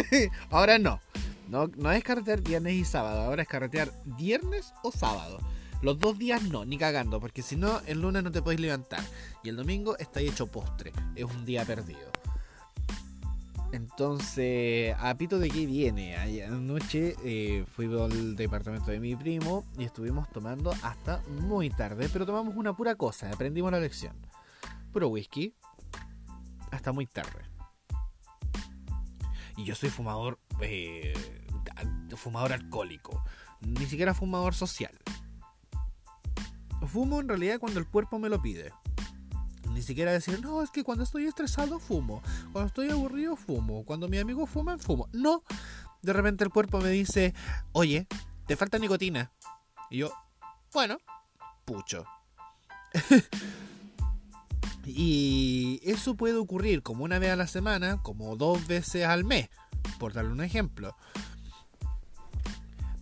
ahora 0.50 0.78
no. 0.78 1.00
no. 1.48 1.68
No 1.68 1.92
es 1.92 2.04
carretear 2.04 2.40
viernes 2.40 2.74
y 2.74 2.84
sábado, 2.84 3.22
ahora 3.22 3.42
es 3.42 3.48
carretear 3.48 3.92
viernes 4.04 4.72
o 4.82 4.92
sábado. 4.92 5.38
Los 5.82 5.98
dos 5.98 6.18
días 6.18 6.42
no, 6.44 6.64
ni 6.64 6.78
cagando, 6.78 7.20
porque 7.20 7.42
si 7.42 7.56
no, 7.56 7.80
el 7.86 8.00
lunes 8.00 8.22
no 8.22 8.32
te 8.32 8.40
podéis 8.40 8.60
levantar. 8.60 9.04
Y 9.42 9.50
el 9.50 9.56
domingo 9.56 9.98
está 9.98 10.20
hecho 10.20 10.46
postre. 10.46 10.92
Es 11.14 11.24
un 11.24 11.44
día 11.44 11.64
perdido. 11.66 12.13
Entonces, 13.74 14.94
a 15.00 15.16
pito 15.16 15.40
de 15.40 15.50
qué 15.50 15.66
viene. 15.66 16.16
Anoche 16.44 17.16
eh, 17.24 17.64
fui 17.66 17.86
al 17.86 18.36
departamento 18.36 18.92
de 18.92 19.00
mi 19.00 19.16
primo 19.16 19.64
y 19.76 19.82
estuvimos 19.82 20.30
tomando 20.30 20.72
hasta 20.84 21.22
muy 21.40 21.70
tarde, 21.70 22.08
pero 22.12 22.24
tomamos 22.24 22.54
una 22.54 22.76
pura 22.76 22.94
cosa, 22.94 23.32
aprendimos 23.32 23.72
la 23.72 23.80
lección. 23.80 24.14
Puro 24.92 25.08
whisky, 25.08 25.56
hasta 26.70 26.92
muy 26.92 27.06
tarde. 27.06 27.42
Y 29.56 29.64
yo 29.64 29.74
soy 29.74 29.90
fumador, 29.90 30.38
eh, 30.60 31.12
fumador 32.14 32.52
alcohólico, 32.52 33.24
ni 33.60 33.86
siquiera 33.86 34.14
fumador 34.14 34.54
social. 34.54 34.96
Fumo 36.86 37.20
en 37.20 37.28
realidad 37.28 37.58
cuando 37.58 37.80
el 37.80 37.88
cuerpo 37.88 38.20
me 38.20 38.28
lo 38.28 38.40
pide. 38.40 38.70
Siquiera 39.84 40.12
decir, 40.12 40.40
no, 40.40 40.62
es 40.62 40.70
que 40.70 40.82
cuando 40.82 41.04
estoy 41.04 41.26
estresado 41.26 41.78
fumo. 41.78 42.22
Cuando 42.52 42.68
estoy 42.68 42.90
aburrido 42.90 43.36
fumo. 43.36 43.84
Cuando 43.84 44.08
mis 44.08 44.20
amigos 44.20 44.48
fuman, 44.50 44.80
fumo. 44.80 45.08
No. 45.12 45.42
De 46.02 46.12
repente 46.12 46.42
el 46.42 46.50
cuerpo 46.50 46.80
me 46.80 46.88
dice, 46.90 47.34
oye, 47.72 48.06
te 48.46 48.56
falta 48.56 48.78
nicotina. 48.78 49.30
Y 49.90 49.98
yo, 49.98 50.12
bueno, 50.72 50.98
pucho. 51.64 52.04
y 54.86 55.80
eso 55.84 56.14
puede 56.14 56.36
ocurrir 56.36 56.82
como 56.82 57.04
una 57.04 57.18
vez 57.18 57.30
a 57.30 57.36
la 57.36 57.46
semana, 57.46 58.02
como 58.02 58.36
dos 58.36 58.66
veces 58.66 59.04
al 59.04 59.24
mes, 59.24 59.48
por 59.98 60.12
darle 60.12 60.32
un 60.32 60.42
ejemplo. 60.42 60.96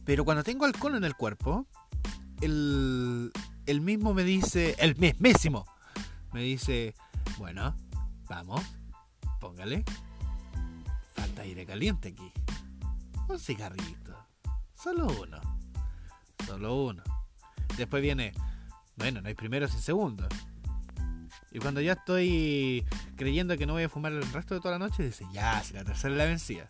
Pero 0.05 0.25
cuando 0.25 0.43
tengo 0.43 0.65
alcohol 0.65 0.97
en 0.97 1.05
el 1.05 1.15
cuerpo, 1.15 1.67
el, 2.41 3.33
el 3.67 3.81
mismo 3.81 4.15
me 4.15 4.25
dice, 4.25 4.75
el 4.79 4.97
mismísimo, 4.97 5.65
me 6.33 6.43
dice, 6.43 6.95
bueno, 7.39 7.75
vamos, 8.29 8.63
póngale. 9.41 9.85
Falta 11.15 11.43
aire 11.43 11.67
caliente 11.67 12.09
aquí. 12.09 12.33
Un 13.29 13.39
cigarrito. 13.39 14.17
Solo 14.75 15.07
uno. 15.07 15.41
Solo 16.47 16.85
uno. 16.85 17.03
Después 17.77 18.03
viene, 18.03 18.33
bueno, 18.97 19.21
no 19.21 19.29
hay 19.29 19.35
primero 19.35 19.69
sin 19.69 19.81
segundo. 19.81 20.27
Y 21.51 21.59
cuando 21.59 21.81
ya 21.81 21.93
estoy 21.93 22.85
creyendo 23.17 23.57
que 23.59 23.67
no 23.67 23.75
voy 23.75 23.83
a 23.83 23.89
fumar 23.89 24.13
el 24.13 24.33
resto 24.33 24.55
de 24.55 24.61
toda 24.61 24.79
la 24.79 24.87
noche, 24.87 25.03
dice, 25.03 25.27
ya, 25.33 25.63
si 25.63 25.75
la 25.75 25.85
tercera 25.85 26.15
la 26.15 26.25
vencida. 26.25 26.69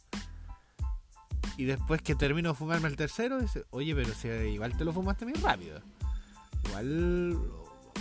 Y 1.56 1.64
después 1.64 2.02
que 2.02 2.14
termino 2.14 2.50
de 2.50 2.54
fumarme 2.54 2.88
el 2.88 2.96
tercero, 2.96 3.40
dice, 3.40 3.64
oye, 3.70 3.94
pero 3.94 4.12
si 4.14 4.28
igual 4.28 4.76
te 4.76 4.84
lo 4.84 4.92
fumaste 4.92 5.24
muy 5.24 5.34
rápido. 5.34 5.80
Igual 6.64 7.38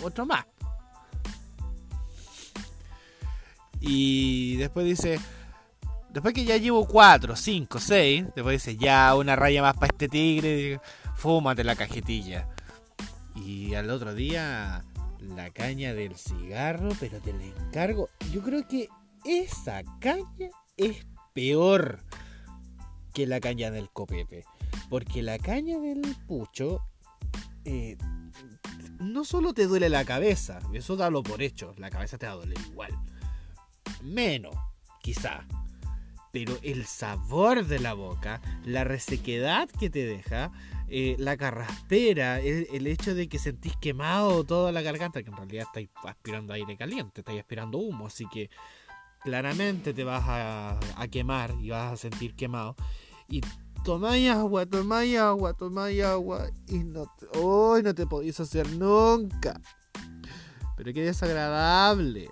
otro 0.01 0.25
más. 0.25 0.45
Y 3.81 4.57
después 4.57 4.85
dice, 4.85 5.19
después 6.11 6.33
que 6.33 6.45
ya 6.45 6.57
llevo 6.57 6.87
4, 6.87 7.35
5, 7.35 7.79
6, 7.79 8.25
después 8.35 8.63
dice, 8.63 8.77
ya 8.77 9.15
una 9.15 9.35
raya 9.35 9.61
más 9.61 9.73
para 9.73 9.87
este 9.87 10.07
tigre, 10.07 10.79
fúmate 11.15 11.63
la 11.63 11.75
cajetilla. 11.75 12.47
Y 13.35 13.73
al 13.73 13.89
otro 13.89 14.13
día, 14.13 14.85
la 15.19 15.49
caña 15.49 15.93
del 15.93 16.15
cigarro, 16.15 16.89
pero 16.99 17.19
te 17.19 17.33
la 17.33 17.43
encargo. 17.43 18.09
Yo 18.31 18.41
creo 18.41 18.67
que 18.67 18.87
esa 19.25 19.81
caña 19.99 20.49
es 20.77 21.05
peor 21.33 22.03
que 23.13 23.25
la 23.25 23.39
caña 23.39 23.71
del 23.71 23.89
copete. 23.89 24.45
Porque 24.89 25.21
la 25.21 25.39
caña 25.39 25.79
del 25.79 26.01
pucho 26.27 26.81
eh, 27.65 27.97
no 28.99 29.23
solo 29.23 29.53
te 29.53 29.67
duele 29.67 29.89
la 29.89 30.05
cabeza, 30.05 30.59
eso 30.73 30.95
dalo 30.95 31.23
por 31.23 31.41
hecho, 31.41 31.73
la 31.77 31.89
cabeza 31.89 32.17
te 32.17 32.27
va 32.27 32.33
a 32.33 32.35
doler 32.35 32.59
igual. 32.69 32.91
Menos, 34.03 34.55
quizá. 35.01 35.45
Pero 36.31 36.57
el 36.63 36.85
sabor 36.85 37.65
de 37.65 37.79
la 37.79 37.93
boca, 37.93 38.41
la 38.63 38.83
resequedad 38.83 39.69
que 39.69 39.89
te 39.89 40.05
deja, 40.05 40.51
eh, 40.87 41.15
la 41.19 41.37
carraspera, 41.37 42.39
el, 42.39 42.87
hecho 42.87 43.15
de 43.15 43.27
que 43.27 43.39
sentís 43.39 43.75
quemado 43.77 44.43
toda 44.43 44.71
la 44.71 44.81
garganta, 44.81 45.23
que 45.23 45.29
en 45.29 45.37
realidad 45.37 45.65
estáis 45.67 45.89
aspirando 46.03 46.53
aire 46.53 46.77
caliente, 46.77 47.21
estáis 47.21 47.39
aspirando 47.39 47.77
humo, 47.77 48.07
así 48.07 48.25
que 48.27 48.49
claramente 49.21 49.93
te 49.93 50.03
vas 50.03 50.23
a, 50.25 50.79
quemar 51.09 51.55
y 51.61 51.69
vas 51.69 51.93
a 51.93 51.97
sentir 51.97 52.35
quemado. 52.35 52.75
Y 53.29 53.41
tomáis 53.83 54.29
agua, 54.31 54.65
tomáis 54.65 55.17
agua, 55.17 55.53
tomáis 55.53 56.03
agua 56.03 56.49
y 56.67 56.79
no 56.79 57.05
te, 57.17 57.39
hoy 57.39 57.83
no 57.83 57.95
te 57.95 58.05
podéis 58.05 58.39
hacer 58.39 58.69
nunca. 58.71 59.61
Pero 60.75 60.93
qué 60.93 61.03
desagradable. 61.03 62.29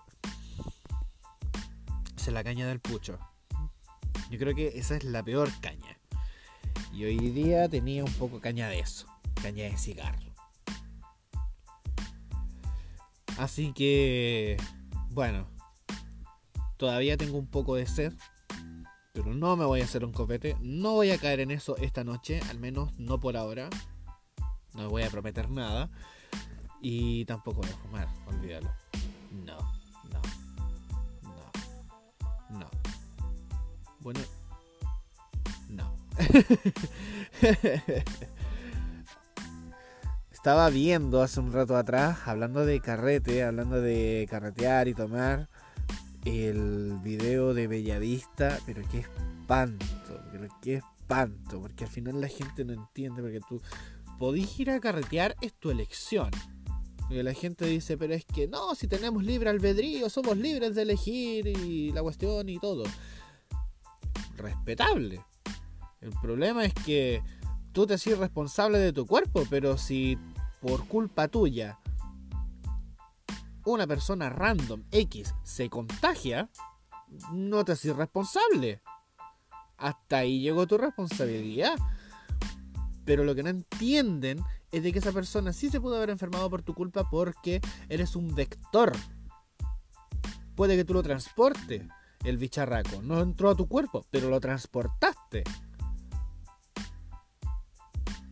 La 2.32 2.44
caña 2.44 2.68
del 2.68 2.80
pucho. 2.80 3.18
Yo 4.30 4.38
creo 4.38 4.56
que 4.56 4.78
esa 4.80 4.96
es 4.96 5.04
la 5.04 5.24
peor 5.24 5.50
caña. 5.62 5.98
Y 6.94 7.06
hoy 7.06 7.18
día 7.32 7.68
tenía 7.70 8.04
un 8.04 8.14
poco 8.14 8.40
caña 8.40 8.68
de 8.68 8.80
eso. 8.80 9.08
Caña 9.42 9.66
de 9.66 9.78
cigarro. 9.78 10.34
Así 13.38 13.74
que, 13.74 14.58
bueno, 15.12 15.48
todavía 16.78 17.18
tengo 17.18 17.38
un 17.38 17.48
poco 17.48 17.76
de 17.76 17.88
sed 17.88 18.14
pero 19.22 19.34
no 19.34 19.58
me 19.58 19.66
voy 19.66 19.82
a 19.82 19.84
hacer 19.84 20.06
un 20.06 20.14
copete. 20.14 20.56
No 20.62 20.94
voy 20.94 21.12
a 21.12 21.18
caer 21.18 21.42
en 21.42 21.52
eso 21.52 21.76
esta 21.78 22.06
noche, 22.06 22.40
al 22.50 22.58
menos 22.58 22.98
no 22.98 23.20
por 23.20 23.36
ahora. 23.36 23.70
No 24.74 24.90
voy 24.90 25.04
a 25.04 25.10
prometer 25.10 25.50
nada. 25.50 25.90
Y 26.82 27.26
tampoco 27.26 27.62
voy 27.62 27.70
a 27.70 27.78
fumar, 27.78 28.08
olvídalo. 28.28 28.72
No, 29.32 29.58
no, 29.58 30.22
no, 32.50 32.60
no. 32.60 32.70
Bueno, 34.00 34.20
no. 35.70 35.96
Estaba 40.32 40.70
viendo 40.70 41.22
hace 41.22 41.42
un 41.42 41.52
rato 41.52 41.76
atrás, 41.76 42.20
hablando 42.26 42.66
de 42.66 42.80
carrete, 42.80 43.44
hablando 43.44 43.82
de 43.82 44.26
carretear 44.30 44.88
y 44.88 44.94
tomar 44.94 45.50
el 46.26 46.98
video 47.04 47.54
de 47.54 47.68
Bellavista, 47.68 48.58
pero 48.66 48.82
qué 48.90 49.00
espanto, 49.00 50.22
pero 50.32 50.48
qué 50.62 50.76
espanto, 50.76 51.62
porque 51.62 51.84
al 51.84 51.90
final 51.90 52.22
la 52.22 52.28
gente 52.28 52.64
no 52.64 52.74
entiende, 52.74 53.22
porque 53.22 53.42
tú 53.48 53.62
podís 54.18 54.60
ir 54.60 54.72
a 54.72 54.80
carretear, 54.80 55.36
es 55.42 55.54
tu 55.54 55.72
elección. 55.72 56.30
Porque 57.10 57.24
la 57.24 57.34
gente 57.34 57.66
dice, 57.66 57.98
pero 57.98 58.14
es 58.14 58.24
que 58.24 58.48
no, 58.48 58.76
si 58.76 58.88
tenemos 58.88 59.24
libre 59.24 59.50
albedrío, 59.50 60.12
somos 60.12 60.38
libres 60.38 60.76
de 60.76 60.84
elegir 60.84 61.48
y 61.48 61.92
la 61.92 62.04
cuestión 62.04 62.48
y 62.50 62.60
todo. 62.60 62.84
Respetable. 64.38 65.26
El 66.02 66.12
problema 66.22 66.66
es 66.66 66.74
que 66.76 67.24
tú 67.72 67.88
te 67.88 67.96
haces 67.96 68.16
responsable 68.16 68.78
de 68.78 68.94
tu 68.94 69.08
cuerpo, 69.08 69.44
pero 69.50 69.76
si 69.76 70.20
por 70.62 70.88
culpa 70.88 71.28
tuya 71.28 71.80
una 73.66 73.88
persona 73.88 74.30
random 74.30 74.84
X 74.92 75.34
se 75.42 75.68
contagia, 75.68 76.48
no 77.34 77.66
te 77.66 77.72
haces 77.72 77.96
responsable. 77.96 78.84
Hasta 79.78 80.18
ahí 80.18 80.42
llegó 80.42 80.68
tu 80.68 80.78
responsabilidad. 80.78 81.76
Pero 83.04 83.24
lo 83.24 83.34
que 83.34 83.42
no 83.42 83.50
entienden 83.50 84.44
es 84.72 84.84
de 84.84 84.92
que 84.92 85.00
esa 85.00 85.12
persona 85.12 85.54
sí 85.54 85.70
se 85.70 85.82
pudo 85.82 85.96
haber 85.96 86.10
enfermado 86.10 86.50
por 86.50 86.62
tu 86.62 86.74
culpa 86.74 87.10
porque 87.10 87.62
eres 87.90 88.16
un 88.16 88.34
vector. 88.36 88.92
Puede 90.56 90.76
que 90.76 90.86
tú 90.86 90.94
lo 90.94 91.04
transporte, 91.04 91.88
el 92.24 92.38
bicharraco. 92.38 93.02
No 93.02 93.22
entró 93.22 93.50
a 93.50 93.56
tu 93.56 93.68
cuerpo, 93.68 94.06
pero 94.12 94.30
lo 94.30 94.40
transportaste 94.40 95.44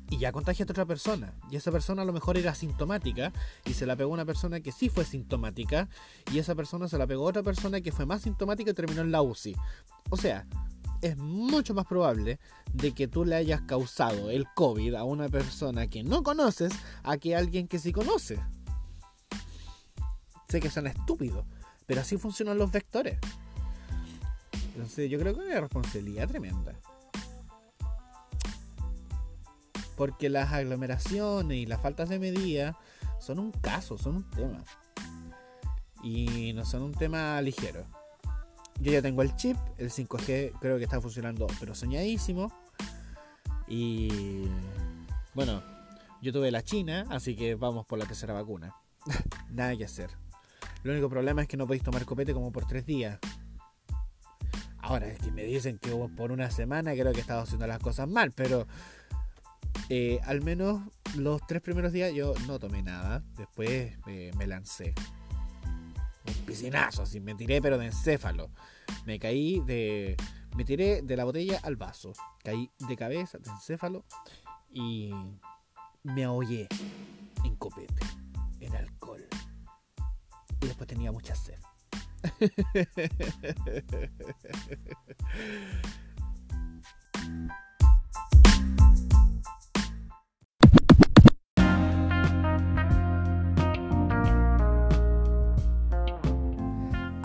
y 0.10 0.18
ya 0.18 0.32
contagiaste 0.32 0.72
a 0.72 0.74
otra 0.74 0.86
persona. 0.86 1.34
Y 1.50 1.56
esa 1.56 1.72
persona 1.72 2.02
a 2.02 2.06
lo 2.06 2.14
mejor 2.14 2.38
era 2.38 2.52
asintomática 2.52 3.32
y 3.66 3.74
se 3.74 3.86
la 3.86 3.96
pegó 3.96 4.12
una 4.12 4.26
persona 4.26 4.60
que 4.60 4.72
sí 4.72 4.90
fue 4.90 5.06
sintomática 5.06 5.90
y 6.32 6.40
esa 6.40 6.56
persona 6.56 6.88
se 6.88 6.98
la 6.98 7.08
pegó 7.08 7.26
a 7.26 7.30
otra 7.30 7.44
persona 7.44 7.82
que 7.82 7.92
fue 7.92 8.06
más 8.06 8.22
sintomática 8.22 8.72
y 8.72 8.74
terminó 8.74 9.02
en 9.02 9.12
la 9.12 9.22
UCI. 9.22 9.56
O 10.10 10.18
sea, 10.18 10.48
es 11.02 11.18
mucho 11.18 11.74
más 11.74 11.86
probable 11.86 12.40
de 12.74 12.94
que 12.94 13.08
tú 13.08 13.26
le 13.26 13.36
hayas 13.36 13.62
causado 13.62 14.30
el 14.30 14.46
COVID 14.56 14.96
a 14.96 15.04
una 15.04 15.30
persona 15.30 15.88
que 15.88 16.04
no 16.04 16.24
conoces 16.24 16.74
a 17.04 17.18
que 17.18 17.36
alguien 17.36 17.68
que 17.68 17.80
sí 17.80 17.92
conoce. 17.92 18.40
Sé 20.50 20.60
que 20.60 20.70
son 20.70 20.88
estúpidos, 20.88 21.46
pero 21.86 22.02
así 22.02 22.18
funcionan 22.18 22.58
los 22.58 22.72
vectores. 22.72 23.20
Entonces 24.76 25.10
yo 25.10 25.20
creo 25.20 25.34
que 25.34 25.42
es 25.42 25.48
una 25.48 25.62
responsabilidad 25.62 26.28
tremenda. 26.28 26.74
Porque 29.96 30.30
las 30.30 30.54
aglomeraciones 30.54 31.58
y 31.58 31.66
las 31.66 31.82
faltas 31.82 32.10
de 32.10 32.20
medida 32.20 32.78
son 33.20 33.40
un 33.40 33.52
caso, 33.52 33.98
son 33.98 34.18
un 34.18 34.30
tema. 34.30 34.64
Y 36.04 36.54
no 36.54 36.64
son 36.66 36.84
un 36.84 36.94
tema 36.94 37.42
ligero. 37.42 37.86
Yo 38.80 38.92
ya 38.92 39.02
tengo 39.02 39.22
el 39.22 39.36
chip, 39.36 39.58
el 39.78 39.90
5G 39.90 40.54
creo 40.60 40.78
que 40.78 40.84
está 40.84 41.02
funcionando, 41.02 41.48
pero 41.60 41.74
soñadísimo. 41.74 42.52
Y 43.68 44.48
bueno, 45.34 45.64
yo 46.22 46.32
tuve 46.32 46.52
la 46.52 46.64
China, 46.64 47.06
así 47.10 47.36
que 47.36 47.56
vamos 47.56 47.86
por 47.86 48.00
la 48.00 48.06
tercera 48.06 48.34
vacuna. 48.34 48.76
Nada 49.50 49.76
que 49.76 49.86
hacer. 49.86 50.12
El 50.84 50.92
único 50.92 51.10
problema 51.10 51.42
es 51.42 51.48
que 51.48 51.58
no 51.58 51.66
podéis 51.66 51.84
tomar 51.84 52.06
copete 52.06 52.34
como 52.34 52.52
por 52.52 52.66
tres 52.66 52.86
días. 52.86 53.20
Ahora, 54.80 55.08
es 55.08 55.20
que 55.20 55.32
me 55.32 55.44
dicen 55.44 55.80
que 55.80 55.90
por 56.16 56.32
una 56.32 56.50
semana 56.50 56.94
creo 56.94 57.12
que 57.12 57.18
he 57.18 57.22
estado 57.22 57.42
haciendo 57.42 57.68
las 57.68 57.80
cosas 57.80 58.08
mal, 58.08 58.32
pero 58.32 58.68
eh, 59.90 60.20
al 60.24 60.42
menos 60.42 60.82
los 61.16 61.46
tres 61.46 61.62
primeros 61.62 61.92
días 61.92 62.14
yo 62.14 62.34
no 62.48 62.58
tomé 62.60 62.84
nada. 62.84 63.24
Después 63.38 63.98
eh, 64.08 64.32
me 64.38 64.48
lancé. 64.48 64.94
Piscinazo, 66.48 67.04
así 67.04 67.20
me 67.20 67.36
tiré, 67.36 67.62
pero 67.62 67.78
de 67.78 67.88
encéfalo. 67.88 68.50
Me 69.06 69.20
caí 69.20 69.60
de. 69.66 70.16
Me 70.56 70.64
tiré 70.64 71.02
de 71.02 71.18
la 71.18 71.26
botella 71.26 71.60
al 71.62 71.76
vaso. 71.76 72.14
Caí 72.42 72.72
de 72.88 72.96
cabeza, 72.96 73.38
de 73.38 73.50
encéfalo. 73.50 74.06
Y 74.72 75.12
me 76.04 76.24
ahogué 76.24 76.70
en 77.44 77.56
copete, 77.58 78.02
en 78.62 78.74
alcohol. 78.78 79.28
Y 80.62 80.68
después 80.68 80.88
tenía 80.88 81.12
mucha 81.12 81.36
sed. 81.36 81.60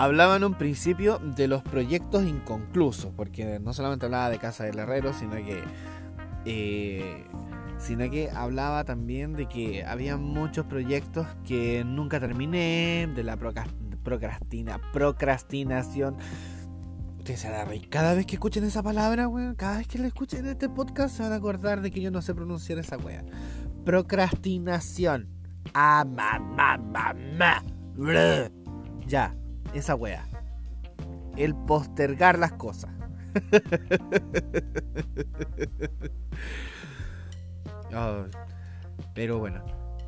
hablaba 0.02 0.34
en 0.34 0.42
un 0.42 0.54
principio 0.54 1.20
de 1.20 1.46
los 1.46 1.62
proyectos 1.62 2.24
inconclusos, 2.24 3.12
porque 3.16 3.60
no 3.60 3.72
solamente 3.72 4.06
hablaba 4.06 4.30
de 4.30 4.38
Casa 4.38 4.64
del 4.64 4.80
Herrero, 4.80 5.12
sino 5.12 5.36
que, 5.36 5.62
eh, 6.44 7.24
sino 7.78 8.10
que 8.10 8.28
hablaba 8.28 8.82
también 8.82 9.34
de 9.34 9.46
que 9.46 9.84
había 9.84 10.16
muchos 10.16 10.66
proyectos 10.66 11.28
que 11.46 11.84
nunca 11.84 12.18
terminé, 12.18 13.08
de 13.14 13.22
la 13.22 13.36
procrastina, 14.02 14.80
procrastinación. 14.92 16.16
Ustedes 17.18 17.38
se 17.38 17.50
van 17.50 17.60
a 17.60 17.64
reír. 17.64 17.88
Cada 17.88 18.14
vez 18.14 18.26
que 18.26 18.34
escuchen 18.34 18.64
esa 18.64 18.82
palabra, 18.82 19.28
weón, 19.28 19.54
cada 19.54 19.78
vez 19.78 19.86
que 19.86 19.98
la 19.98 20.08
escuchen 20.08 20.40
en 20.40 20.50
este 20.50 20.68
podcast 20.68 21.16
se 21.16 21.22
van 21.22 21.30
a 21.30 21.36
acordar 21.36 21.80
de 21.80 21.92
que 21.92 22.00
yo 22.00 22.10
no 22.10 22.22
sé 22.22 22.34
pronunciar 22.34 22.80
esa 22.80 22.96
weá. 22.96 23.24
Procrastinación. 23.84 25.28
Ah, 25.74 26.04
mamá, 26.04 26.76
mamá. 26.76 27.62
Ya, 29.06 29.36
esa 29.74 29.94
wea. 29.94 30.26
El 31.36 31.54
postergar 31.54 32.38
las 32.38 32.52
cosas. 32.52 32.90
Oh, 37.94 38.24
pero 39.14 39.38
bueno. 39.38 39.64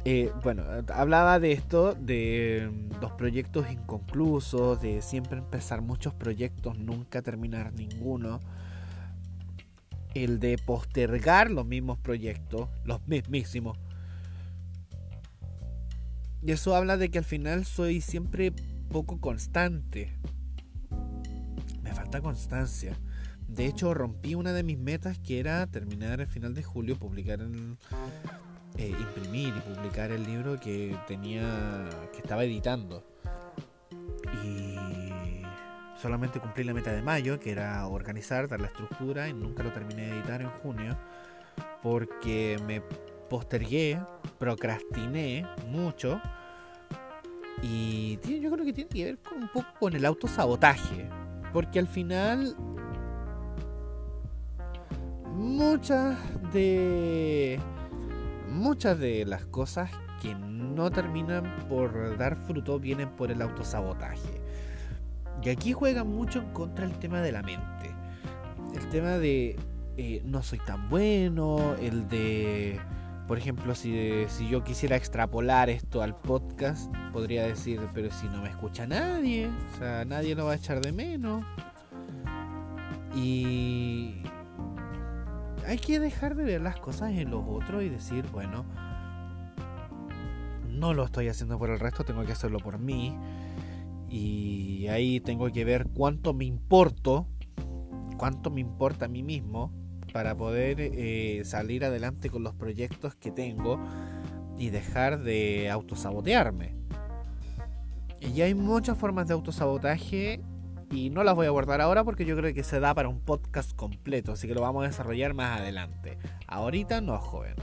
Eh, 0.07 0.31
bueno, 0.43 0.65
hablaba 0.93 1.41
de 1.41 1.53
esto, 1.53 1.95
de 1.95 2.71
mm, 2.71 3.01
los 3.01 3.13
proyectos 3.13 3.71
inconclusos, 3.71 4.81
de 4.83 5.01
siempre 5.01 5.39
empezar 5.39 5.81
muchos 5.81 6.13
proyectos, 6.13 6.79
nunca 6.79 7.23
terminar 7.23 7.73
ninguno. 7.73 8.41
El 10.15 10.41
de 10.41 10.59
postergar 10.59 11.51
los 11.51 11.65
mismos 11.65 11.99
proyectos, 11.99 12.69
los 12.85 13.07
mismísimos. 13.09 13.79
Y 16.43 16.53
eso 16.53 16.77
habla 16.77 16.99
de 16.99 17.11
que 17.11 17.17
al 17.17 17.25
final 17.25 17.65
soy 17.65 18.03
siempre 18.03 18.53
poco 18.89 19.21
constante. 19.21 20.17
Me 21.83 21.93
falta 21.93 22.21
constancia. 22.21 22.99
De 23.49 23.67
hecho, 23.67 23.95
rompí 23.95 24.35
una 24.35 24.53
de 24.53 24.63
mis 24.63 24.79
metas 24.79 25.19
que 25.19 25.39
era 25.39 25.67
terminar 25.67 26.21
el 26.21 26.27
final 26.27 26.55
de 26.55 26.63
julio, 26.63 26.97
publicar 26.97 27.41
eh, 28.77 28.89
imprimir 28.89 29.55
y 29.57 29.61
publicar 29.61 30.11
el 30.11 30.25
libro 30.25 30.59
que 30.59 30.97
tenía 31.07 31.89
que 32.13 32.19
estaba 32.19 32.45
editando 32.45 33.07
y 34.43 34.77
solamente 36.01 36.41
cumplí 36.41 36.65
la 36.65 36.75
meta 36.75 36.93
de 36.93 37.01
mayo 37.01 37.39
que 37.39 37.53
era 37.53 37.87
organizar 37.87 38.49
dar 38.49 38.61
la 38.61 38.67
estructura 38.67 39.29
y 39.29 39.33
nunca 39.33 39.63
lo 39.63 39.73
terminé 39.73 40.07
de 40.07 40.19
editar 40.19 40.43
en 40.43 40.51
junio 40.51 40.99
porque 41.83 42.59
me 42.67 42.83
postergué 43.31 44.01
procrastiné 44.39 45.47
mucho 45.69 46.21
y 47.63 48.19
yo 48.41 48.51
creo 48.51 48.65
que 48.65 48.73
tiene 48.73 48.91
que 48.91 49.05
ver 49.05 49.19
con 49.19 49.43
un 49.43 49.49
poco 49.49 49.69
con 49.79 49.95
el 49.95 50.05
autosabotaje 50.05 51.09
porque 51.55 51.79
al 51.79 51.87
final 51.87 52.57
muchas 55.35 56.19
de 56.53 57.61
muchas 58.51 58.99
de 58.99 59.25
las 59.25 59.47
cosas 59.47 59.89
que 60.21 60.35
no 60.35 60.91
terminan 60.91 61.45
por 61.69 62.19
dar 62.19 62.37
fruto 62.37 62.81
vienen 62.81 63.09
por 63.11 63.31
el 63.31 63.41
autosabotaje. 63.41 64.41
Y 65.43 65.49
aquí 65.51 65.73
juega 65.73 66.03
mucho 66.03 66.41
en 66.41 66.53
contra 66.53 66.87
el 66.87 66.99
tema 66.99 67.21
de 67.21 67.31
la 67.31 67.43
mente. 67.43 67.95
El 68.75 68.89
tema 68.89 69.19
de 69.19 69.57
eh, 69.97 70.23
no 70.25 70.43
soy 70.43 70.59
tan 70.59 70.89
bueno, 70.89 71.75
el 71.81 72.09
de, 72.09 72.81
por 73.27 73.39
ejemplo, 73.39 73.75
si, 73.75 74.25
si 74.29 74.49
yo 74.49 74.63
quisiera 74.63 74.97
extrapolar 74.97 75.71
esto 75.71 76.03
al 76.03 76.15
podcast, 76.15 76.95
podría 77.13 77.47
decir, 77.47 77.81
pero 77.95 78.11
si 78.11 78.27
no 78.27 78.43
me 78.43 78.51
escucha 78.51 78.87
nadie, 78.87 79.49
o 79.49 79.79
sea, 79.79 80.05
nadie 80.05 80.35
lo 80.35 80.45
va 80.45 80.53
a 80.53 80.57
echar 80.57 80.81
de 80.81 80.93
menos. 80.93 81.45
Y, 83.17 84.17
hay 85.67 85.79
que 85.79 85.99
dejar 86.01 86.35
de 86.35 86.45
ver 86.45 86.61
las 86.61 86.77
cosas 86.77 87.13
en 87.13 87.31
los 87.31 87.45
otros 87.47 87.83
y 87.83 87.89
decir, 87.89 88.27
bueno, 88.31 88.67
no 90.69 90.93
lo 90.93 91.05
estoy 91.05 91.29
haciendo 91.29 91.59
por 91.59 91.71
el 91.71 91.81
resto, 91.81 92.05
tengo 92.05 92.25
que 92.25 92.33
hacerlo 92.33 92.59
por 92.59 92.79
mí. 92.79 93.17
Y 94.09 94.87
ahí 94.89 95.21
tengo 95.21 95.51
que 95.51 95.65
ver 95.65 95.89
cuánto 95.95 96.35
me 96.35 96.45
importo, 96.45 97.27
cuánto 98.19 98.51
me 98.51 98.61
importa 98.61 99.07
a 99.07 99.09
mí 99.09 99.23
mismo 99.23 99.73
para 100.15 100.37
poder 100.37 100.77
eh, 100.79 101.43
salir 101.45 101.85
adelante 101.85 102.31
con 102.31 102.45
los 102.45 102.55
proyectos 102.55 103.17
que 103.17 103.33
tengo 103.33 103.81
y 104.57 104.71
dejar 104.71 105.25
de 105.25 105.69
autosabotearme. 105.69 106.77
Y 108.21 108.41
hay 108.43 108.55
muchas 108.55 108.97
formas 108.97 109.27
de 109.27 109.35
autosabotaje 109.35 110.41
y 110.93 111.11
no 111.11 111.25
las 111.25 111.35
voy 111.35 111.47
a 111.47 111.49
abordar 111.49 111.81
ahora 111.81 112.05
porque 112.05 112.25
yo 112.25 112.37
creo 112.37 112.55
que 112.55 112.63
se 112.63 112.79
da 112.79 112.95
para 112.95 113.09
un 113.09 113.23
podcast 113.23 113.75
completo, 113.75 114.31
así 114.31 114.47
que 114.47 114.55
lo 114.55 114.61
vamos 114.61 114.85
a 114.85 114.87
desarrollar 114.87 115.35
más 115.35 115.59
adelante. 115.59 116.17
Ahorita 116.47 117.01
no, 117.01 117.19
joven. 117.19 117.57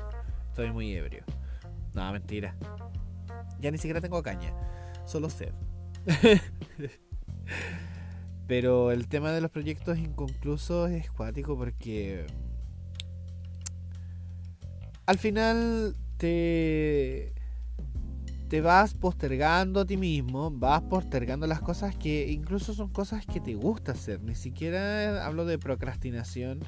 Estoy 0.50 0.74
muy 0.74 0.94
ebrio. 0.94 1.24
No, 1.94 2.12
mentira. 2.12 2.58
Ya 3.62 3.72
ni 3.72 3.78
siquiera 3.78 4.02
tengo 4.02 4.22
caña, 4.22 4.54
solo 5.06 5.30
sed. 5.30 5.54
Pero 8.52 8.92
el 8.92 9.08
tema 9.08 9.32
de 9.32 9.40
los 9.40 9.50
proyectos 9.50 9.98
inconclusos 9.98 10.92
es 10.92 11.10
cuático 11.10 11.58
porque 11.58 12.26
al 15.06 15.18
final 15.18 15.96
te 16.18 17.34
te 18.50 18.60
vas 18.60 18.94
postergando 18.94 19.80
a 19.80 19.86
ti 19.86 19.96
mismo, 19.96 20.52
vas 20.52 20.82
postergando 20.82 21.48
las 21.48 21.62
cosas 21.62 21.96
que 21.96 22.30
incluso 22.30 22.74
son 22.74 22.90
cosas 22.90 23.26
que 23.26 23.40
te 23.40 23.56
gusta 23.56 23.94
hacer. 23.94 24.22
Ni 24.22 24.36
siquiera 24.36 25.26
hablo 25.26 25.46
de 25.46 25.58
procrastinación, 25.58 26.60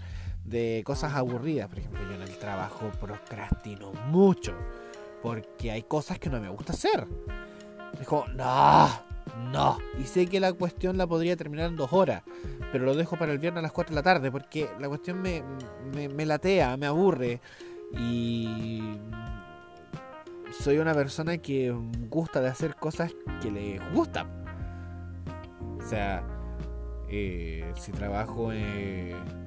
de 0.45 0.83
cosas 0.85 1.15
aburridas. 1.15 1.67
Por 1.67 1.79
ejemplo, 1.79 2.01
yo 2.01 2.15
en 2.15 2.21
el 2.21 2.37
trabajo 2.37 2.91
procrastino 2.97 3.91
mucho 4.07 4.55
porque 5.21 5.71
hay 5.71 5.83
cosas 5.83 6.17
que 6.17 6.29
no 6.29 6.39
me 6.39 6.47
gusta 6.47 6.71
hacer. 6.71 7.05
Como, 8.05 8.25
no, 8.29 9.12
no. 9.51 9.77
Y 9.99 10.03
sé 10.03 10.27
que 10.27 10.39
la 10.39 10.53
cuestión 10.53 10.97
la 10.97 11.07
podría 11.07 11.35
terminar 11.35 11.69
en 11.69 11.75
dos 11.75 11.93
horas, 11.93 12.23
pero 12.71 12.85
lo 12.85 12.95
dejo 12.95 13.17
para 13.17 13.31
el 13.31 13.39
viernes 13.39 13.59
a 13.59 13.63
las 13.63 13.71
4 13.71 13.91
de 13.91 13.95
la 13.95 14.03
tarde 14.03 14.31
porque 14.31 14.69
la 14.79 14.87
cuestión 14.87 15.21
me, 15.21 15.43
me, 15.93 16.25
latea, 16.25 16.77
me 16.77 16.85
aburre. 16.85 17.41
Y 17.97 18.81
soy 20.51 20.77
una 20.77 20.93
persona 20.93 21.37
que 21.37 21.71
gusta 22.09 22.41
de 22.41 22.49
hacer 22.49 22.75
cosas 22.75 23.13
que 23.41 23.51
le 23.51 23.79
gustan. 23.93 24.27
O 25.77 25.85
sea, 25.85 26.23
eh, 27.09 27.71
si 27.75 27.91
trabajo, 27.91 28.51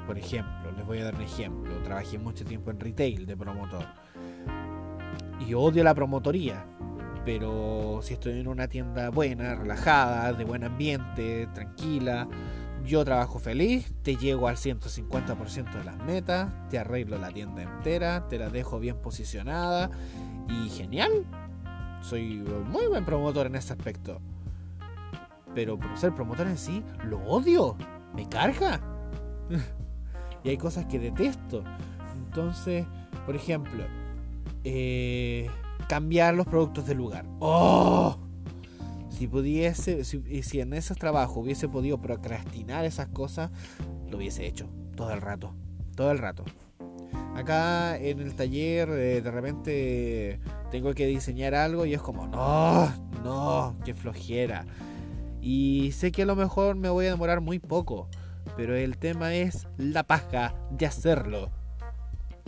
por 0.06 0.18
ejemplo, 0.18 0.72
les 0.76 0.86
voy 0.86 0.98
a 0.98 1.04
dar 1.04 1.14
un 1.14 1.22
ejemplo, 1.22 1.72
trabajé 1.82 2.18
mucho 2.18 2.44
tiempo 2.44 2.70
en 2.70 2.78
retail 2.78 3.26
de 3.26 3.36
promotor. 3.36 3.86
Y 5.46 5.54
odio 5.54 5.82
la 5.84 5.94
promotoría. 5.94 6.64
Pero 7.26 7.98
si 8.02 8.14
estoy 8.14 8.38
en 8.38 8.46
una 8.46 8.68
tienda 8.68 9.10
buena, 9.10 9.56
relajada, 9.56 10.32
de 10.32 10.44
buen 10.44 10.62
ambiente, 10.62 11.48
tranquila, 11.52 12.28
yo 12.84 13.04
trabajo 13.04 13.40
feliz, 13.40 13.92
te 14.02 14.14
llego 14.14 14.46
al 14.46 14.54
150% 14.54 15.72
de 15.72 15.84
las 15.84 15.98
metas, 16.04 16.52
te 16.70 16.78
arreglo 16.78 17.18
la 17.18 17.32
tienda 17.32 17.62
entera, 17.62 18.28
te 18.28 18.38
la 18.38 18.48
dejo 18.48 18.78
bien 18.78 19.02
posicionada 19.02 19.90
y 20.48 20.68
genial. 20.68 21.26
Soy 22.00 22.44
muy 22.70 22.86
buen 22.86 23.04
promotor 23.04 23.46
en 23.48 23.56
ese 23.56 23.72
aspecto. 23.72 24.20
Pero 25.52 25.80
por 25.80 25.98
ser 25.98 26.14
promotor 26.14 26.46
en 26.46 26.56
sí, 26.56 26.84
lo 27.06 27.18
odio. 27.24 27.76
Me 28.14 28.28
carga. 28.28 28.80
y 30.44 30.50
hay 30.50 30.58
cosas 30.58 30.86
que 30.86 31.00
detesto. 31.00 31.64
Entonces, 32.14 32.86
por 33.24 33.34
ejemplo, 33.34 33.82
eh, 34.62 35.50
cambiar 35.88 36.34
los 36.34 36.46
productos 36.46 36.86
del 36.86 36.98
lugar. 36.98 37.26
¡Oh! 37.40 38.18
Si 39.10 39.26
pudiese, 39.26 40.04
si, 40.04 40.42
si 40.42 40.60
en 40.60 40.72
esos 40.74 40.98
trabajos 40.98 41.38
hubiese 41.38 41.68
podido 41.68 41.98
procrastinar 42.00 42.84
esas 42.84 43.08
cosas, 43.08 43.50
lo 44.10 44.18
hubiese 44.18 44.46
hecho 44.46 44.68
todo 44.94 45.12
el 45.12 45.20
rato. 45.20 45.54
Todo 45.94 46.10
el 46.10 46.18
rato. 46.18 46.44
Acá 47.34 47.96
en 47.98 48.20
el 48.20 48.34
taller 48.34 48.88
eh, 48.88 49.20
de 49.20 49.30
repente 49.30 50.40
tengo 50.70 50.94
que 50.94 51.06
diseñar 51.06 51.54
algo 51.54 51.84
y 51.86 51.94
es 51.94 52.00
como, 52.00 52.26
no, 52.26 52.90
no, 53.22 53.76
qué 53.84 53.94
flojera. 53.94 54.66
Y 55.40 55.92
sé 55.92 56.12
que 56.12 56.22
a 56.22 56.26
lo 56.26 56.34
mejor 56.34 56.76
me 56.76 56.88
voy 56.88 57.06
a 57.06 57.10
demorar 57.10 57.40
muy 57.40 57.58
poco, 57.58 58.08
pero 58.56 58.74
el 58.74 58.96
tema 58.96 59.34
es 59.34 59.68
la 59.76 60.02
paja 60.02 60.54
de 60.70 60.86
hacerlo. 60.86 61.50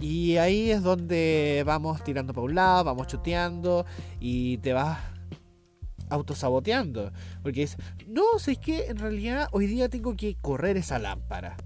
Y 0.01 0.37
ahí 0.37 0.71
es 0.71 0.83
donde 0.83 1.65
vamos 1.67 2.03
tirando 2.05 2.33
para 2.33 2.45
un 2.45 2.55
lado, 2.55 2.85
vamos 2.85 3.09
chuteando 3.09 3.85
y 4.21 4.59
te 4.59 4.73
vas 4.73 4.99
autosaboteando. 6.09 7.13
Porque 7.43 7.65
es, 7.65 7.77
no, 8.07 8.39
sé 8.39 8.57
que 8.57 8.87
en 8.87 8.99
realidad 8.99 9.49
hoy 9.53 9.67
día 9.67 9.89
tengo 9.89 10.17
que 10.17 10.37
correr 10.41 10.77
esa 10.77 10.99
lámpara 10.99 11.57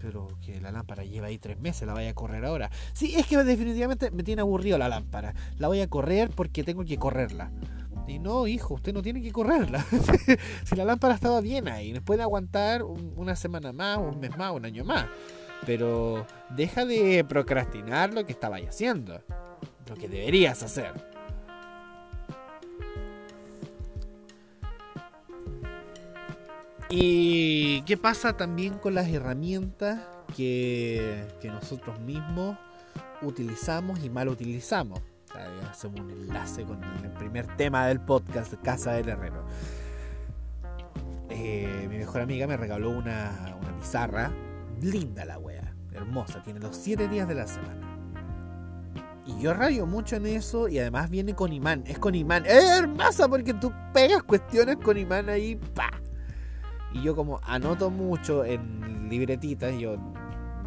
pero 0.00 0.28
que 0.40 0.60
la 0.60 0.72
lámpara 0.72 1.04
lleva 1.04 1.28
ahí 1.28 1.38
tres 1.38 1.58
meses, 1.58 1.86
la 1.86 1.94
vaya 1.94 2.10
a 2.10 2.14
correr 2.14 2.44
ahora. 2.44 2.70
Sí, 2.92 3.14
es 3.16 3.26
que 3.26 3.36
definitivamente 3.38 4.10
me 4.10 4.22
tiene 4.22 4.42
aburrido 4.42 4.78
la 4.78 4.88
lámpara. 4.88 5.34
La 5.58 5.68
voy 5.68 5.80
a 5.80 5.88
correr 5.88 6.30
porque 6.30 6.64
tengo 6.64 6.84
que 6.84 6.98
correrla. 6.98 7.52
Y 8.06 8.18
no, 8.18 8.46
hijo, 8.46 8.74
usted 8.74 8.92
no 8.92 9.02
tiene 9.02 9.22
que 9.22 9.32
correrla. 9.32 9.84
si 10.64 10.76
la 10.76 10.84
lámpara 10.84 11.14
estaba 11.14 11.40
bien 11.40 11.68
ahí, 11.68 11.98
puede 12.00 12.22
aguantar 12.22 12.82
una 12.82 13.36
semana 13.36 13.72
más, 13.72 13.98
un 13.98 14.18
mes 14.18 14.36
más, 14.36 14.52
un 14.52 14.64
año 14.64 14.84
más. 14.84 15.06
Pero 15.66 16.26
deja 16.50 16.84
de 16.84 17.24
procrastinar 17.28 18.12
lo 18.12 18.26
que 18.26 18.32
estabas 18.32 18.62
haciendo. 18.62 19.22
Lo 19.88 19.94
que 19.94 20.08
deberías 20.08 20.62
hacer. 20.62 20.92
¿Y 26.94 27.80
qué 27.82 27.96
pasa 27.96 28.36
también 28.36 28.74
con 28.74 28.94
las 28.94 29.08
herramientas 29.08 29.98
que, 30.36 31.26
nosotros 31.42 31.98
mismos 32.00 32.58
utilizamos 33.22 34.04
y 34.04 34.10
mal 34.10 34.28
utilizamos? 34.28 35.00
Hacemos 35.70 36.00
un 36.00 36.10
enlace 36.10 36.64
con 36.64 36.84
el 36.84 37.10
primer 37.12 37.46
tema 37.56 37.86
del 37.86 37.98
podcast, 37.98 38.52
Casa 38.62 38.92
del 38.92 39.08
Herrero. 39.08 39.42
Eh, 41.30 41.86
mi 41.88 41.96
mejor 41.96 42.20
amiga 42.20 42.46
me 42.46 42.58
regaló 42.58 42.90
una, 42.90 43.56
pizarra 43.80 44.30
linda 44.82 45.24
la 45.24 45.38
wea, 45.38 45.74
hermosa, 45.92 46.42
tiene 46.42 46.60
los 46.60 46.76
7 46.76 47.08
días 47.08 47.28
de 47.28 47.34
la 47.34 47.46
semana. 47.46 47.88
Y 49.24 49.40
yo 49.40 49.54
rayo 49.54 49.86
mucho 49.86 50.16
en 50.16 50.26
eso 50.26 50.68
y 50.68 50.78
además 50.80 51.08
viene 51.08 51.34
con 51.34 51.52
imán, 51.52 51.84
es 51.86 51.98
con 51.98 52.14
imán, 52.14 52.44
es 52.44 52.78
hermosa 52.78 53.28
porque 53.28 53.54
tú 53.54 53.72
pegas 53.92 54.22
cuestiones 54.24 54.76
con 54.76 54.98
imán 54.98 55.28
ahí, 55.28 55.54
pa. 55.54 55.90
Y 56.92 57.02
yo 57.02 57.14
como 57.14 57.40
anoto 57.44 57.90
mucho 57.90 58.44
en 58.44 59.08
libretitas, 59.08 59.74
yo 59.78 59.96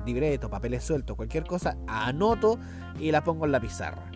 libreto, 0.06 0.49
papeles 0.49 0.84
sueltos, 0.84 1.17
cualquier 1.17 1.43
cosa, 1.45 1.78
anoto 1.88 2.58
y 2.99 3.12
la 3.12 3.23
pongo 3.23 3.45
en 3.45 3.51
la 3.51 3.60
pizarra. 3.60 4.10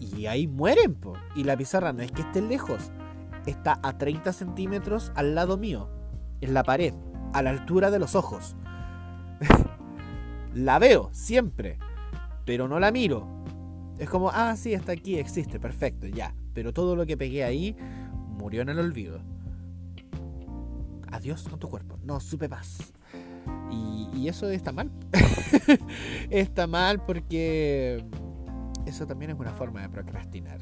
Y 0.00 0.26
ahí 0.26 0.48
mueren, 0.48 0.94
po. 0.94 1.14
Y 1.34 1.44
la 1.44 1.56
pizarra 1.56 1.92
no 1.92 2.02
es 2.02 2.10
que 2.10 2.22
esté 2.22 2.42
lejos, 2.42 2.90
está 3.46 3.78
a 3.82 3.96
30 3.96 4.32
centímetros 4.32 5.12
al 5.14 5.34
lado 5.34 5.56
mío, 5.56 5.88
en 6.40 6.54
la 6.54 6.64
pared, 6.64 6.92
a 7.32 7.42
la 7.42 7.50
altura 7.50 7.90
de 7.90 7.98
los 7.98 8.14
ojos. 8.14 8.56
la 10.54 10.78
veo 10.78 11.10
siempre, 11.12 11.78
pero 12.44 12.68
no 12.68 12.80
la 12.80 12.90
miro. 12.90 13.26
Es 13.98 14.08
como, 14.08 14.30
ah, 14.30 14.56
sí, 14.56 14.74
está 14.74 14.92
aquí, 14.92 15.18
existe, 15.18 15.58
perfecto, 15.58 16.06
ya. 16.06 16.34
Pero 16.52 16.72
todo 16.72 16.96
lo 16.96 17.06
que 17.06 17.16
pegué 17.16 17.44
ahí 17.44 17.76
murió 18.38 18.62
en 18.62 18.68
el 18.68 18.78
olvido. 18.78 19.20
Adiós 21.10 21.48
con 21.48 21.58
tu 21.58 21.68
cuerpo. 21.68 21.98
No, 22.02 22.20
supe 22.20 22.48
paz. 22.48 22.92
Y, 23.70 24.28
eso 24.28 24.48
está 24.48 24.72
mal. 24.72 24.90
está 26.30 26.66
mal 26.66 27.04
porque 27.04 28.04
eso 28.86 29.06
también 29.06 29.30
es 29.30 29.38
una 29.38 29.52
forma 29.52 29.82
de 29.82 29.88
procrastinar. 29.88 30.58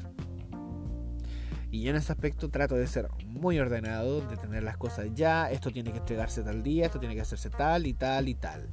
Y 1.75 1.89
en 1.89 1.97
ese 1.97 2.13
aspecto 2.13 2.47
trato 2.47 2.75
de 2.75 2.87
ser 2.87 3.09
muy 3.25 3.59
ordenado, 3.59 4.21
de 4.21 4.37
tener 4.37 4.63
las 4.63 4.77
cosas 4.77 5.07
ya, 5.13 5.51
esto 5.51 5.71
tiene 5.71 5.91
que 5.91 5.97
entregarse 5.97 6.41
tal 6.41 6.63
día, 6.63 6.85
esto 6.85 7.01
tiene 7.01 7.15
que 7.15 7.21
hacerse 7.21 7.49
tal 7.49 7.85
y 7.85 7.93
tal 7.93 8.29
y 8.29 8.35
tal. 8.35 8.69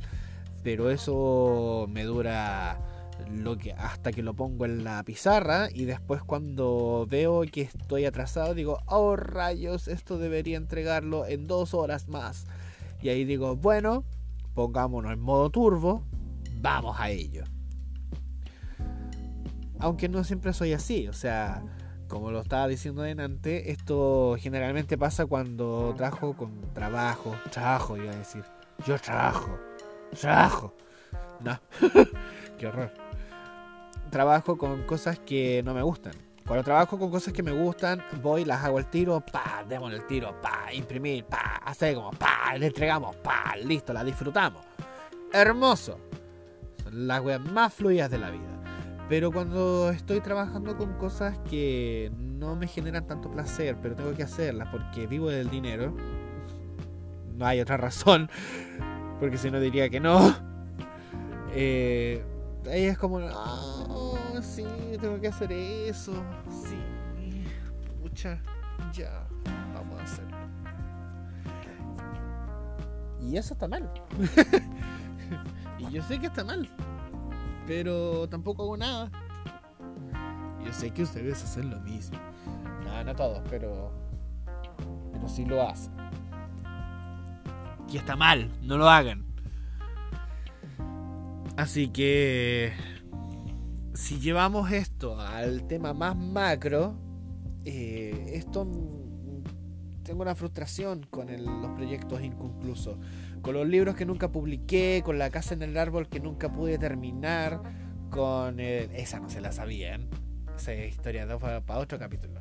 Pero 0.63 0.89
eso 0.89 1.89
me 1.91 2.05
dura 2.05 2.79
hasta 3.77 4.13
que 4.13 4.23
lo 4.23 4.35
pongo 4.35 4.67
en 4.67 4.85
la 4.85 5.03
pizarra 5.03 5.69
y 5.73 5.85
después 5.85 6.23
cuando 6.23 7.05
veo 7.11 7.43
que 7.43 7.63
estoy 7.63 8.05
atrasado 8.05 8.55
digo, 8.55 8.79
oh 8.87 9.17
rayos, 9.17 9.89
esto 9.89 10.17
debería 10.17 10.57
entregarlo 10.57 11.27
en 11.27 11.49
dos 11.49 11.75
horas 11.75 12.07
más. 12.07 12.47
Y 13.03 13.09
ahí 13.09 13.25
digo, 13.25 13.57
bueno, 13.57 14.05
pongámonos 14.55 15.13
en 15.13 15.21
modo 15.21 15.51
turbo, 15.51 16.05
vamos 16.61 17.01
a 17.01 17.11
ello. 17.11 17.43
Aunque 19.81 20.09
no 20.09 20.23
siempre 20.23 20.53
soy 20.53 20.73
así, 20.73 21.09
o 21.09 21.13
sea, 21.13 21.65
como 22.13 22.31
lo 22.31 22.43
estaba 22.43 22.69
diciendo 22.69 23.01
delante, 23.01 23.71
esto 23.71 24.37
generalmente 24.39 24.99
pasa 24.99 25.25
cuando 25.25 25.95
trabajo 25.97 26.37
con 26.37 26.61
trabajo, 26.75 27.35
trabajo 27.51 27.97
iba 27.97 28.13
a 28.13 28.17
decir, 28.17 28.45
yo 28.87 28.99
trabajo, 28.99 29.59
trabajo. 30.21 30.75
No, 31.41 31.59
qué 32.59 32.67
horror. 32.67 32.93
Trabajo 34.11 34.59
con 34.59 34.83
cosas 34.83 35.19
que 35.21 35.63
no 35.65 35.73
me 35.73 35.81
gustan. 35.81 36.13
Cuando 36.47 36.63
trabajo 36.63 36.99
con 36.99 37.11
cosas 37.11 37.33
que 37.33 37.43
me 37.43 37.53
gustan, 37.53 38.05
voy, 38.21 38.45
las 38.45 38.63
hago 38.63 38.79
el 38.79 38.91
tiro, 38.91 39.19
pa, 39.21 39.65
demos 39.67 39.91
el 39.91 40.07
tiro, 40.07 40.39
pa, 40.43 40.67
imprimir, 40.71 41.25
pa, 41.25 41.63
hacemos, 41.65 42.15
pa, 42.17 42.55
le 42.59 42.67
entregamos, 42.67 43.17
pa, 43.17 43.57
listo, 43.57 43.95
la 43.95 44.05
disfrutamos. 44.05 44.63
Hermoso. 45.33 45.99
Son 46.83 47.07
las 47.07 47.23
weas 47.23 47.41
más 47.41 47.73
fluidas 47.73 48.11
de 48.11 48.19
la 48.19 48.31
vida. 48.31 48.52
Pero 49.13 49.31
cuando 49.31 49.91
estoy 49.91 50.23
trabajando 50.23 50.79
con 50.79 50.95
cosas 50.95 51.37
que 51.51 52.11
no 52.17 52.57
me 52.57 52.67
generan 52.67 53.07
tanto 53.07 53.31
placer, 53.31 53.77
pero 53.83 53.95
tengo 53.95 54.15
que 54.15 54.23
hacerlas 54.23 54.69
porque 54.73 55.07
vivo 55.07 55.29
del 55.29 55.51
dinero, 55.51 55.95
no 57.37 57.45
hay 57.45 57.61
otra 57.61 57.77
razón, 57.77 58.31
porque 59.21 59.37
si 59.37 59.51
no 59.51 59.61
diría 59.61 59.91
que 59.91 60.01
no. 60.01 60.35
Eh, 61.53 62.25
ahí 62.65 62.85
es 62.85 62.97
como, 62.97 63.19
ah, 63.21 64.41
sí, 64.41 64.65
tengo 64.99 65.21
que 65.21 65.29
hacer 65.29 65.53
eso, 65.53 66.15
sí, 66.49 66.79
pucha, 68.01 68.41
ya, 68.95 69.29
vamos 69.75 70.01
a 70.01 70.05
hacerlo. 70.05 70.37
Y 73.21 73.37
eso 73.37 73.53
está 73.53 73.69
mal. 73.69 73.93
y 75.79 75.91
yo 75.91 76.03
sé 76.03 76.19
que 76.19 76.29
está 76.29 76.43
mal, 76.45 76.67
pero 77.67 78.29
tampoco 78.29 78.63
hago 78.63 78.77
nada. 78.77 79.11
Yo 80.65 80.73
sé 80.73 80.91
que 80.91 81.03
ustedes 81.03 81.43
hacen 81.43 81.71
lo 81.71 81.81
mismo. 81.81 82.19
No, 82.85 83.05
no 83.05 83.15
todos, 83.15 83.43
pero, 83.49 83.93
pero 85.13 85.29
sí 85.29 85.45
lo 85.45 85.63
hacen. 85.69 85.93
Y 87.89 87.97
está 87.97 88.17
mal, 88.17 88.51
no 88.63 88.79
lo 88.79 88.89
hagan. 88.89 89.27
Así 91.57 91.89
que 91.89 92.73
si 93.95 94.19
llevamos 94.19 94.73
esto 94.73 95.21
al 95.21 95.67
tema 95.67 95.93
más 95.93 96.17
macro, 96.17 96.95
eh, 97.65 98.33
esto 98.35 98.67
tengo 100.03 100.23
una 100.23 100.35
frustración 100.35 101.07
con 101.11 101.29
los 101.31 101.71
proyectos 101.73 102.23
inconclusos, 102.23 102.97
con 103.43 103.55
los 103.55 103.67
libros 103.67 103.97
que 103.97 104.07
nunca 104.07 104.31
publiqué, 104.31 105.03
con 105.05 105.19
la 105.19 105.31
casa 105.31 105.55
en 105.55 105.63
el 105.63 105.77
árbol 105.77 106.09
que 106.09 106.21
nunca 106.21 106.51
pude 106.53 106.79
terminar, 106.79 107.61
con 108.11 108.61
esa 108.61 109.21
no 109.21 109.29
se 109.29 109.41
la 109.41 109.53
sabían, 109.53 110.09
esa 110.57 110.75
historia 110.75 111.27
de 111.27 111.37
para 111.39 111.79
otro 111.79 111.99
capítulo. 111.99 112.41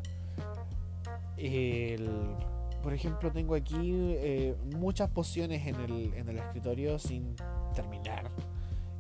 por 2.84 2.94
ejemplo, 2.94 3.32
tengo 3.32 3.56
aquí 3.56 3.92
eh, 3.94 4.56
muchas 4.76 5.10
pociones 5.10 5.66
en 5.66 5.76
el, 5.76 6.14
en 6.14 6.30
el 6.30 6.38
escritorio 6.38 7.00
sin 7.00 7.36
terminar 7.74 8.30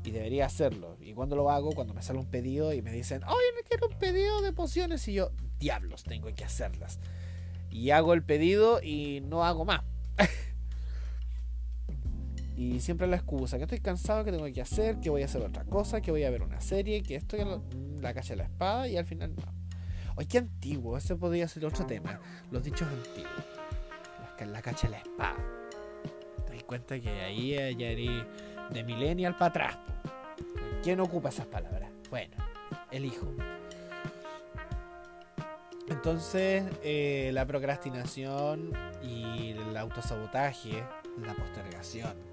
y 0.03 0.11
debería 0.11 0.47
hacerlo. 0.47 0.97
Y 0.99 1.13
cuando 1.13 1.35
lo 1.35 1.51
hago, 1.51 1.71
cuando 1.71 1.93
me 1.93 2.01
sale 2.01 2.19
un 2.19 2.25
pedido 2.25 2.73
y 2.73 2.81
me 2.81 2.91
dicen, 2.91 3.23
oye, 3.25 3.45
me 3.55 3.63
quiero 3.63 3.87
un 3.87 3.99
pedido 3.99 4.41
de 4.41 4.51
pociones, 4.53 5.07
y 5.07 5.13
yo, 5.13 5.31
diablos, 5.59 6.03
tengo 6.03 6.33
que 6.33 6.43
hacerlas. 6.43 6.99
Y 7.69 7.91
hago 7.91 8.13
el 8.13 8.23
pedido 8.23 8.81
y 8.81 9.21
no 9.21 9.45
hago 9.45 9.65
más. 9.65 9.83
Y 12.61 12.79
siempre 12.79 13.07
la 13.07 13.15
excusa, 13.15 13.57
que 13.57 13.63
estoy 13.63 13.79
cansado, 13.79 14.23
que 14.23 14.31
tengo 14.31 14.45
que 14.53 14.61
hacer, 14.61 14.99
que 14.99 15.09
voy 15.09 15.23
a 15.23 15.25
hacer 15.25 15.41
otra 15.41 15.63
cosa, 15.65 15.99
que 15.99 16.11
voy 16.11 16.23
a 16.23 16.29
ver 16.29 16.43
una 16.43 16.61
serie, 16.61 17.01
que 17.01 17.15
esto, 17.15 17.35
que 17.35 17.45
la 17.99 18.13
calle 18.13 18.29
de 18.29 18.35
la 18.35 18.43
espada, 18.43 18.87
y 18.87 18.97
al 18.97 19.05
final 19.05 19.33
no. 19.35 19.51
Oye, 20.15 20.27
qué 20.27 20.37
antiguo, 20.37 20.95
ese 20.95 21.15
podría 21.15 21.47
ser 21.47 21.65
otro 21.65 21.87
tema. 21.87 22.19
Los 22.51 22.63
dichos 22.63 22.87
antiguos. 22.87 23.31
La 24.45 24.61
cacha 24.61 24.87
de 24.87 24.91
la 24.91 24.97
espada. 24.97 25.35
Te 26.45 26.53
das 26.53 26.63
cuenta 26.63 26.99
que 26.99 27.09
ahí 27.09 27.51
ya 27.51 27.87
eres 27.87 28.25
de 28.71 28.83
millennial 28.83 29.37
para 29.37 29.47
atrás. 29.47 29.77
¿Quién 30.83 30.99
ocupa 30.99 31.29
esas 31.29 31.45
palabras? 31.45 31.89
Bueno, 32.09 32.35
el 32.91 33.05
hijo. 33.05 33.27
Entonces, 35.87 36.63
eh, 36.83 37.31
la 37.33 37.45
procrastinación 37.45 38.71
y 39.03 39.51
el 39.51 39.77
autosabotaje, 39.77 40.83
la 41.23 41.33
postergación, 41.35 42.30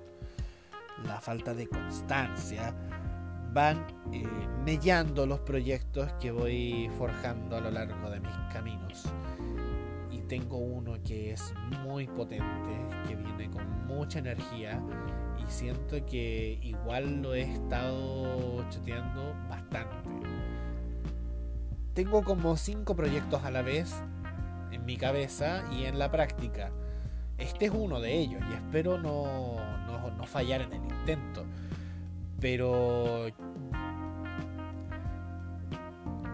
la 1.05 1.21
falta 1.21 1.55
de 1.55 1.69
constancia, 1.69 2.75
van 3.53 3.87
eh, 4.13 4.25
mellando 4.65 5.27
los 5.27 5.41
proyectos 5.41 6.13
que 6.21 6.31
voy 6.31 6.91
forjando 6.99 7.57
a 7.57 7.61
lo 7.61 7.71
largo 7.71 8.11
de 8.11 8.21
mis 8.21 8.37
caminos. 8.53 9.05
Y 10.11 10.21
tengo 10.23 10.59
uno 10.59 10.95
que 11.05 11.33
es 11.33 11.55
muy 11.85 12.07
potente, 12.07 12.99
que 13.07 13.17
viene 13.17 13.51
con 13.51 13.87
mucha 13.87 14.19
energía 14.19 14.83
siento 15.49 16.05
que 16.07 16.59
igual 16.63 17.23
lo 17.23 17.35
he 17.35 17.43
estado 17.43 18.69
chuteando 18.71 19.35
bastante. 19.49 19.97
Tengo 21.95 22.23
como 22.23 22.57
cinco 22.57 22.95
proyectos 22.95 23.45
a 23.45 23.51
la 23.51 23.63
vez 23.63 24.03
en 24.71 24.85
mi 24.85 24.97
cabeza 24.97 25.65
y 25.73 25.85
en 25.85 25.99
la 25.99 26.11
práctica. 26.11 26.71
Este 27.39 27.67
es 27.67 27.73
uno 27.73 28.01
de 28.01 28.19
ellos 28.19 28.43
y 28.51 28.55
espero 28.55 28.99
no, 28.99 29.57
no, 30.17 30.27
fallar 30.27 30.63
en 30.63 30.73
el 30.73 30.85
intento. 30.85 31.45
Pero 32.41 33.27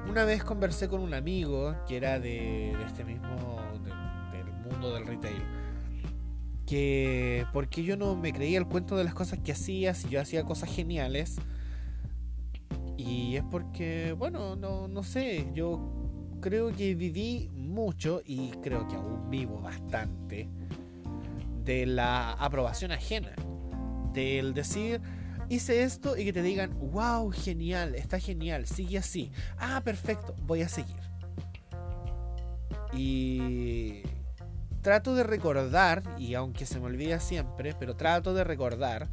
una 0.08 0.24
vez 0.24 0.42
conversé 0.42 0.88
con 0.88 1.00
un 1.00 1.14
amigo 1.14 1.76
que 1.86 1.96
era 1.96 2.18
de, 2.18 2.72
este 2.84 3.04
mismo, 3.04 3.60
del 4.32 4.52
mundo 4.70 4.94
del 4.94 5.06
retail 5.06 5.42
que 6.66 7.46
porque 7.52 7.82
yo 7.82 7.96
no 7.96 8.16
me 8.16 8.32
creía 8.32 8.58
el 8.58 8.66
cuento 8.66 8.96
de 8.96 9.04
las 9.04 9.14
cosas 9.14 9.38
que 9.38 9.52
hacía, 9.52 9.94
si 9.94 10.08
yo 10.08 10.20
hacía 10.20 10.44
cosas 10.44 10.74
geniales. 10.74 11.36
Y 12.96 13.36
es 13.36 13.42
porque, 13.50 14.14
bueno, 14.16 14.56
no, 14.56 14.88
no 14.88 15.02
sé, 15.02 15.50
yo 15.52 16.38
creo 16.40 16.72
que 16.74 16.94
viví 16.94 17.50
mucho 17.54 18.22
y 18.24 18.50
creo 18.62 18.86
que 18.86 18.94
aún 18.94 19.30
vivo 19.30 19.60
bastante 19.60 20.48
de 21.64 21.86
la 21.86 22.32
aprobación 22.32 22.92
ajena. 22.92 23.34
Del 24.12 24.54
decir, 24.54 25.00
hice 25.48 25.82
esto 25.82 26.16
y 26.16 26.24
que 26.24 26.32
te 26.32 26.42
digan, 26.42 26.76
wow, 26.92 27.30
genial, 27.30 27.94
está 27.94 28.18
genial, 28.20 28.66
sigue 28.66 28.98
así. 28.98 29.32
Ah, 29.58 29.80
perfecto, 29.84 30.34
voy 30.42 30.62
a 30.62 30.68
seguir. 30.68 30.96
Y 32.92 34.02
trato 34.82 35.14
de 35.14 35.24
recordar, 35.24 36.02
y 36.18 36.34
aunque 36.34 36.66
se 36.66 36.78
me 36.78 36.86
olvida 36.86 37.18
siempre, 37.18 37.74
pero 37.78 37.96
trato 37.96 38.34
de 38.34 38.44
recordar 38.44 39.08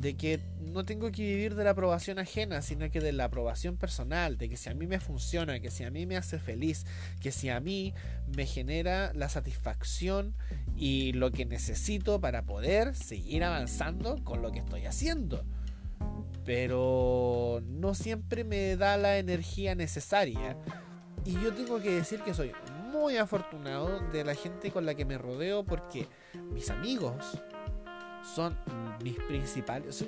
de 0.00 0.16
que 0.16 0.40
no 0.58 0.86
tengo 0.86 1.12
que 1.12 1.22
vivir 1.22 1.54
de 1.54 1.62
la 1.62 1.70
aprobación 1.70 2.18
ajena, 2.18 2.62
sino 2.62 2.90
que 2.90 3.00
de 3.00 3.12
la 3.12 3.24
aprobación 3.24 3.76
personal, 3.76 4.38
de 4.38 4.48
que 4.48 4.56
si 4.56 4.70
a 4.70 4.74
mí 4.74 4.86
me 4.86 4.98
funciona, 4.98 5.60
que 5.60 5.70
si 5.70 5.84
a 5.84 5.90
mí 5.90 6.06
me 6.06 6.16
hace 6.16 6.38
feliz, 6.38 6.86
que 7.20 7.30
si 7.30 7.50
a 7.50 7.60
mí 7.60 7.92
me 8.34 8.46
genera 8.46 9.12
la 9.12 9.28
satisfacción 9.28 10.34
y 10.74 11.12
lo 11.12 11.30
que 11.32 11.44
necesito 11.44 12.18
para 12.18 12.46
poder 12.46 12.96
seguir 12.96 13.44
avanzando 13.44 14.24
con 14.24 14.40
lo 14.40 14.52
que 14.52 14.60
estoy 14.60 14.86
haciendo. 14.86 15.44
Pero 16.46 17.62
no 17.66 17.94
siempre 17.94 18.42
me 18.42 18.76
da 18.76 18.96
la 18.96 19.18
energía 19.18 19.74
necesaria. 19.74 20.56
Y 21.26 21.34
yo 21.34 21.52
tengo 21.52 21.82
que 21.82 21.90
decir 21.90 22.20
que 22.22 22.32
soy 22.32 22.52
muy 22.90 23.18
afortunado 23.18 24.00
de 24.12 24.24
la 24.24 24.34
gente 24.34 24.70
con 24.70 24.86
la 24.86 24.94
que 24.94 25.04
me 25.04 25.18
rodeo 25.18 25.62
porque 25.62 26.08
mis 26.54 26.70
amigos, 26.70 27.38
son 28.22 28.56
mis 29.02 29.16
principales. 29.16 30.04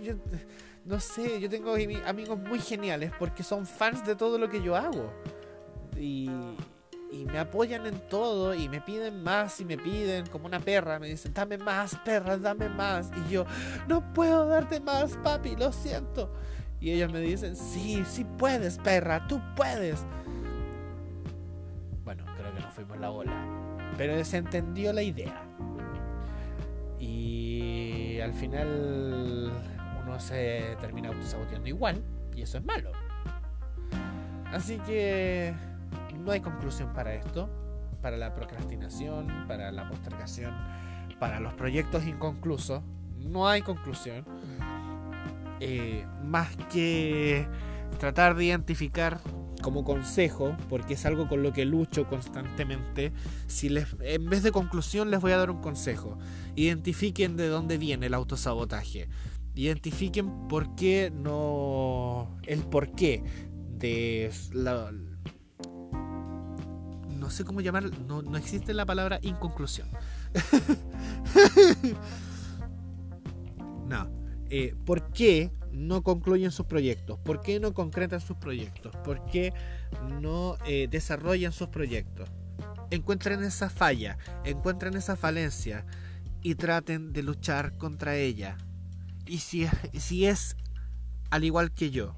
no 0.85 1.01
sé, 1.01 1.41
yo 1.41 1.49
tengo 1.49 1.75
amigos 2.07 2.39
muy 2.39 2.59
geniales 2.59 3.13
porque 3.19 3.43
son 3.43 3.67
fans 3.67 4.05
de 4.07 4.15
todo 4.15 4.39
lo 4.39 4.49
que 4.49 4.63
yo 4.63 4.77
hago. 4.77 5.13
Y, 5.99 6.31
me 7.31 7.39
apoyan 7.39 7.87
en 7.87 8.01
todo 8.09 8.55
y 8.55 8.71
me 8.71 8.81
piden 8.81 9.23
más 9.23 9.61
y 9.61 9.67
me 9.67 9.77
piden 9.77 10.27
como 10.27 10.47
una 10.47 10.61
perra. 10.61 10.99
Me 10.99 11.09
dicen, 11.09 11.33
dame 11.35 11.59
más, 11.59 11.95
perra, 12.05 12.39
dame 12.39 12.71
más. 12.71 13.11
Y 13.15 13.33
yo, 13.33 13.45
no 13.87 14.13
puedo 14.15 14.47
darte 14.47 14.81
más, 14.81 15.17
papi, 15.19 15.55
lo 15.57 15.73
siento. 15.73 16.33
Y 16.81 16.91
ellos 16.91 17.13
me 17.13 17.21
dicen, 17.21 17.55
sí, 17.55 18.03
sí 18.09 18.25
puedes, 18.25 18.79
perra, 18.79 19.27
tú 19.29 19.41
puedes. 19.55 20.05
Bueno, 22.03 22.25
creo 22.37 22.55
que 22.55 22.61
nos 22.61 22.75
fuimos 22.75 22.99
la 22.99 23.11
ola. 23.11 23.47
Pero 23.97 24.25
se 24.25 24.39
entendió 24.39 24.93
la 24.93 25.03
idea. 25.03 25.52
Al 28.23 28.33
final 28.33 29.53
uno 30.03 30.21
se 30.21 30.77
termina 30.81 31.09
autosaboteando 31.09 31.69
igual. 31.69 32.03
Y 32.35 32.43
eso 32.43 32.59
es 32.59 32.65
malo. 32.65 32.93
Así 34.53 34.79
que 34.79 35.55
no 36.19 36.33
hay 36.33 36.41
conclusión 36.41 36.93
para 36.93 37.15
esto. 37.15 37.49
Para 38.01 38.17
la 38.17 38.35
procrastinación, 38.35 39.47
para 39.47 39.71
la 39.71 39.89
postergación, 39.89 40.53
para 41.21 41.41
los 41.41 41.55
proyectos 41.55 42.07
inconclusos. 42.07 42.83
No 43.19 43.49
hay 43.49 43.63
conclusión. 43.63 44.25
Eh, 45.61 46.05
más 46.25 46.57
que 46.73 47.47
tratar 48.01 48.35
de 48.35 48.47
identificar 48.47 49.21
como 49.63 49.85
consejo, 49.85 50.57
porque 50.69 50.95
es 50.95 51.07
algo 51.07 51.29
con 51.29 51.43
lo 51.43 51.53
que 51.53 51.65
lucho 51.65 52.09
constantemente, 52.09 53.13
si 53.47 53.69
les, 53.69 53.87
en 54.01 54.29
vez 54.29 54.43
de 54.43 54.53
conclusión 54.53 55.11
les 55.11 55.21
voy 55.21 55.33
a 55.33 55.39
dar 55.39 55.51
un 55.51 55.63
consejo. 55.63 56.19
Identifiquen 56.57 57.37
de 57.37 57.49
dónde 57.49 57.79
viene 57.79 58.07
el 58.07 58.15
autosabotaje. 58.15 59.09
Identifiquen 59.55 60.49
por 60.49 60.75
qué 60.75 61.13
no... 61.15 62.37
el 62.47 62.65
por 62.65 62.93
qué 62.93 63.23
de. 63.83 64.31
No 67.19 67.31
sé 67.31 67.45
cómo 67.45 67.61
llamar, 67.61 67.85
no, 68.01 68.23
no 68.23 68.37
existe 68.37 68.75
la 68.75 68.85
palabra 68.85 69.21
inconclusión. 69.23 69.89
no. 73.87 74.11
Eh, 74.51 74.75
¿Por 74.85 75.13
qué 75.13 75.53
no 75.73 76.03
concluyen 76.03 76.51
sus 76.51 76.67
proyectos? 76.67 77.19
¿Por 77.19 77.41
qué 77.41 77.61
no 77.61 77.73
concretan 77.75 78.21
sus 78.21 78.37
proyectos? 78.37 78.95
¿Por 79.05 79.25
qué 79.27 79.53
no 80.21 80.57
eh, 80.67 80.89
desarrollan 80.91 81.53
sus 81.53 81.69
proyectos? 81.69 82.29
Encuentren 82.91 83.43
esa 83.43 83.71
falla, 83.71 84.19
encuentren 84.45 84.95
esa 84.95 85.17
falencia 85.17 85.87
y 86.43 86.55
traten 86.57 87.13
de 87.13 87.23
luchar 87.23 87.77
contra 87.79 88.17
ella. 88.17 88.59
Y 89.27 89.39
si, 89.39 89.67
si 89.99 90.27
es 90.27 90.57
al 91.31 91.45
igual 91.45 91.73
que 91.73 91.91
yo, 91.91 92.15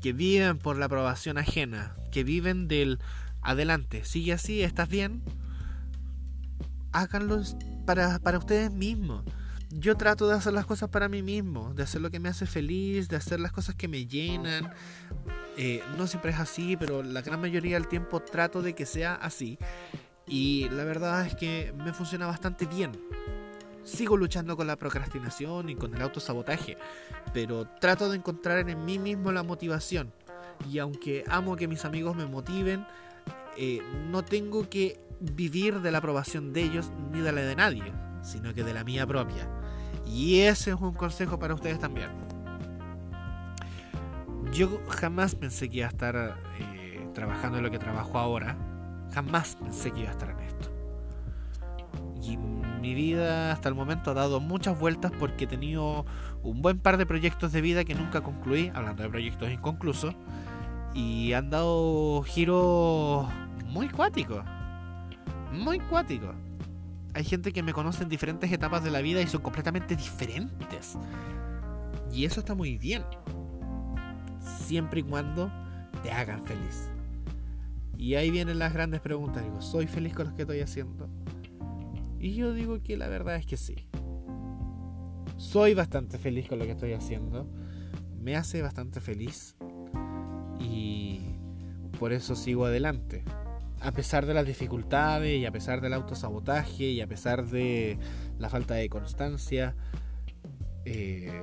que 0.00 0.12
viven 0.12 0.58
por 0.58 0.78
la 0.78 0.86
aprobación 0.86 1.36
ajena, 1.36 1.94
que 2.10 2.24
viven 2.24 2.68
del 2.68 2.98
adelante, 3.42 4.04
sigue 4.04 4.32
así, 4.32 4.62
estás 4.62 4.88
bien, 4.88 5.22
háganlo 6.92 7.42
para, 7.84 8.18
para 8.18 8.38
ustedes 8.38 8.72
mismos 8.72 9.24
yo 9.70 9.96
trato 9.96 10.28
de 10.28 10.34
hacer 10.34 10.52
las 10.52 10.66
cosas 10.66 10.88
para 10.88 11.08
mí 11.08 11.22
mismo, 11.22 11.72
de 11.74 11.84
hacer 11.84 12.00
lo 12.00 12.10
que 12.10 12.18
me 12.18 12.28
hace 12.28 12.46
feliz, 12.46 13.08
de 13.08 13.16
hacer 13.16 13.38
las 13.38 13.52
cosas 13.52 13.76
que 13.76 13.88
me 13.88 14.06
llenan. 14.06 14.72
Eh, 15.56 15.82
no 15.96 16.06
siempre 16.06 16.32
es 16.32 16.40
así, 16.40 16.76
pero 16.76 17.02
la 17.02 17.22
gran 17.22 17.40
mayoría 17.40 17.76
del 17.76 17.86
tiempo 17.86 18.20
trato 18.20 18.62
de 18.62 18.74
que 18.74 18.84
sea 18.84 19.14
así. 19.14 19.58
Y 20.26 20.68
la 20.70 20.84
verdad 20.84 21.24
es 21.26 21.36
que 21.36 21.72
me 21.76 21.92
funciona 21.92 22.26
bastante 22.26 22.66
bien. 22.66 22.92
Sigo 23.84 24.16
luchando 24.16 24.56
con 24.56 24.66
la 24.66 24.76
procrastinación 24.76 25.70
y 25.70 25.76
con 25.76 25.94
el 25.94 26.02
autosabotaje, 26.02 26.76
pero 27.32 27.66
trato 27.80 28.10
de 28.10 28.16
encontrar 28.16 28.68
en 28.68 28.84
mí 28.84 28.98
mismo 28.98 29.32
la 29.32 29.42
motivación. 29.42 30.12
Y 30.70 30.78
aunque 30.78 31.24
amo 31.28 31.56
que 31.56 31.68
mis 31.68 31.84
amigos 31.84 32.14
me 32.16 32.26
motiven, 32.26 32.86
eh, 33.56 33.80
no 34.10 34.22
tengo 34.22 34.68
que 34.68 35.00
vivir 35.20 35.80
de 35.80 35.90
la 35.90 35.98
aprobación 35.98 36.52
de 36.52 36.62
ellos 36.62 36.90
ni 37.12 37.20
de 37.20 37.32
la 37.32 37.40
de 37.40 37.56
nadie, 37.56 37.92
sino 38.22 38.52
que 38.54 38.62
de 38.62 38.74
la 38.74 38.84
mía 38.84 39.06
propia. 39.06 39.59
Y 40.12 40.40
ese 40.40 40.70
es 40.70 40.76
un 40.80 40.92
consejo 40.92 41.38
para 41.38 41.54
ustedes 41.54 41.78
también. 41.78 42.10
Yo 44.52 44.80
jamás 44.88 45.36
pensé 45.36 45.68
que 45.68 45.78
iba 45.78 45.86
a 45.86 45.90
estar 45.90 46.36
eh, 46.58 47.08
trabajando 47.14 47.58
en 47.58 47.64
lo 47.64 47.70
que 47.70 47.78
trabajo 47.78 48.18
ahora. 48.18 48.56
Jamás 49.12 49.56
pensé 49.56 49.92
que 49.92 50.00
iba 50.00 50.08
a 50.08 50.12
estar 50.12 50.30
en 50.30 50.40
esto. 50.40 50.68
Y 52.22 52.36
mi 52.36 52.94
vida 52.94 53.52
hasta 53.52 53.68
el 53.68 53.76
momento 53.76 54.10
ha 54.10 54.14
dado 54.14 54.40
muchas 54.40 54.78
vueltas 54.78 55.12
porque 55.18 55.44
he 55.44 55.46
tenido 55.46 56.04
un 56.42 56.60
buen 56.60 56.80
par 56.80 56.96
de 56.96 57.06
proyectos 57.06 57.52
de 57.52 57.60
vida 57.60 57.84
que 57.84 57.94
nunca 57.94 58.20
concluí, 58.20 58.72
hablando 58.74 59.04
de 59.04 59.08
proyectos 59.08 59.50
inconclusos. 59.50 60.16
Y 60.92 61.34
han 61.34 61.50
dado 61.50 62.22
giros 62.24 63.28
muy 63.68 63.88
cuáticos. 63.88 64.44
Muy 65.52 65.78
cuáticos 65.78 66.34
hay 67.14 67.24
gente 67.24 67.52
que 67.52 67.62
me 67.62 67.72
conoce 67.72 68.02
en 68.02 68.08
diferentes 68.08 68.50
etapas 68.52 68.84
de 68.84 68.90
la 68.90 69.00
vida 69.00 69.20
y 69.20 69.26
son 69.26 69.42
completamente 69.42 69.96
diferentes. 69.96 70.96
Y 72.12 72.24
eso 72.24 72.40
está 72.40 72.54
muy 72.54 72.78
bien. 72.78 73.02
Siempre 74.40 75.00
y 75.00 75.02
cuando 75.02 75.50
te 76.02 76.12
hagan 76.12 76.42
feliz. 76.44 76.88
Y 77.96 78.14
ahí 78.14 78.30
vienen 78.30 78.58
las 78.58 78.72
grandes 78.72 79.00
preguntas. 79.00 79.42
Digo, 79.42 79.60
¿soy 79.60 79.86
feliz 79.86 80.14
con 80.14 80.28
lo 80.28 80.36
que 80.36 80.42
estoy 80.42 80.60
haciendo? 80.60 81.08
Y 82.18 82.34
yo 82.34 82.52
digo 82.52 82.82
que 82.82 82.96
la 82.96 83.08
verdad 83.08 83.36
es 83.36 83.46
que 83.46 83.56
sí. 83.56 83.88
Soy 85.36 85.74
bastante 85.74 86.18
feliz 86.18 86.48
con 86.48 86.58
lo 86.58 86.64
que 86.64 86.72
estoy 86.72 86.92
haciendo. 86.92 87.48
Me 88.18 88.36
hace 88.36 88.62
bastante 88.62 89.00
feliz. 89.00 89.56
Y 90.60 91.20
por 91.98 92.12
eso 92.12 92.36
sigo 92.36 92.66
adelante 92.66 93.24
a 93.80 93.92
pesar 93.92 94.26
de 94.26 94.34
las 94.34 94.46
dificultades 94.46 95.38
y 95.38 95.46
a 95.46 95.50
pesar 95.50 95.80
del 95.80 95.94
autosabotaje 95.94 96.84
y 96.84 97.00
a 97.00 97.06
pesar 97.06 97.46
de 97.46 97.98
la 98.38 98.50
falta 98.50 98.74
de 98.74 98.88
constancia, 98.88 99.74
eh, 100.84 101.42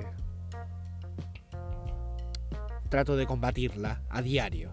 trato 2.88 3.16
de 3.16 3.26
combatirla 3.26 4.02
a 4.08 4.22
diario. 4.22 4.72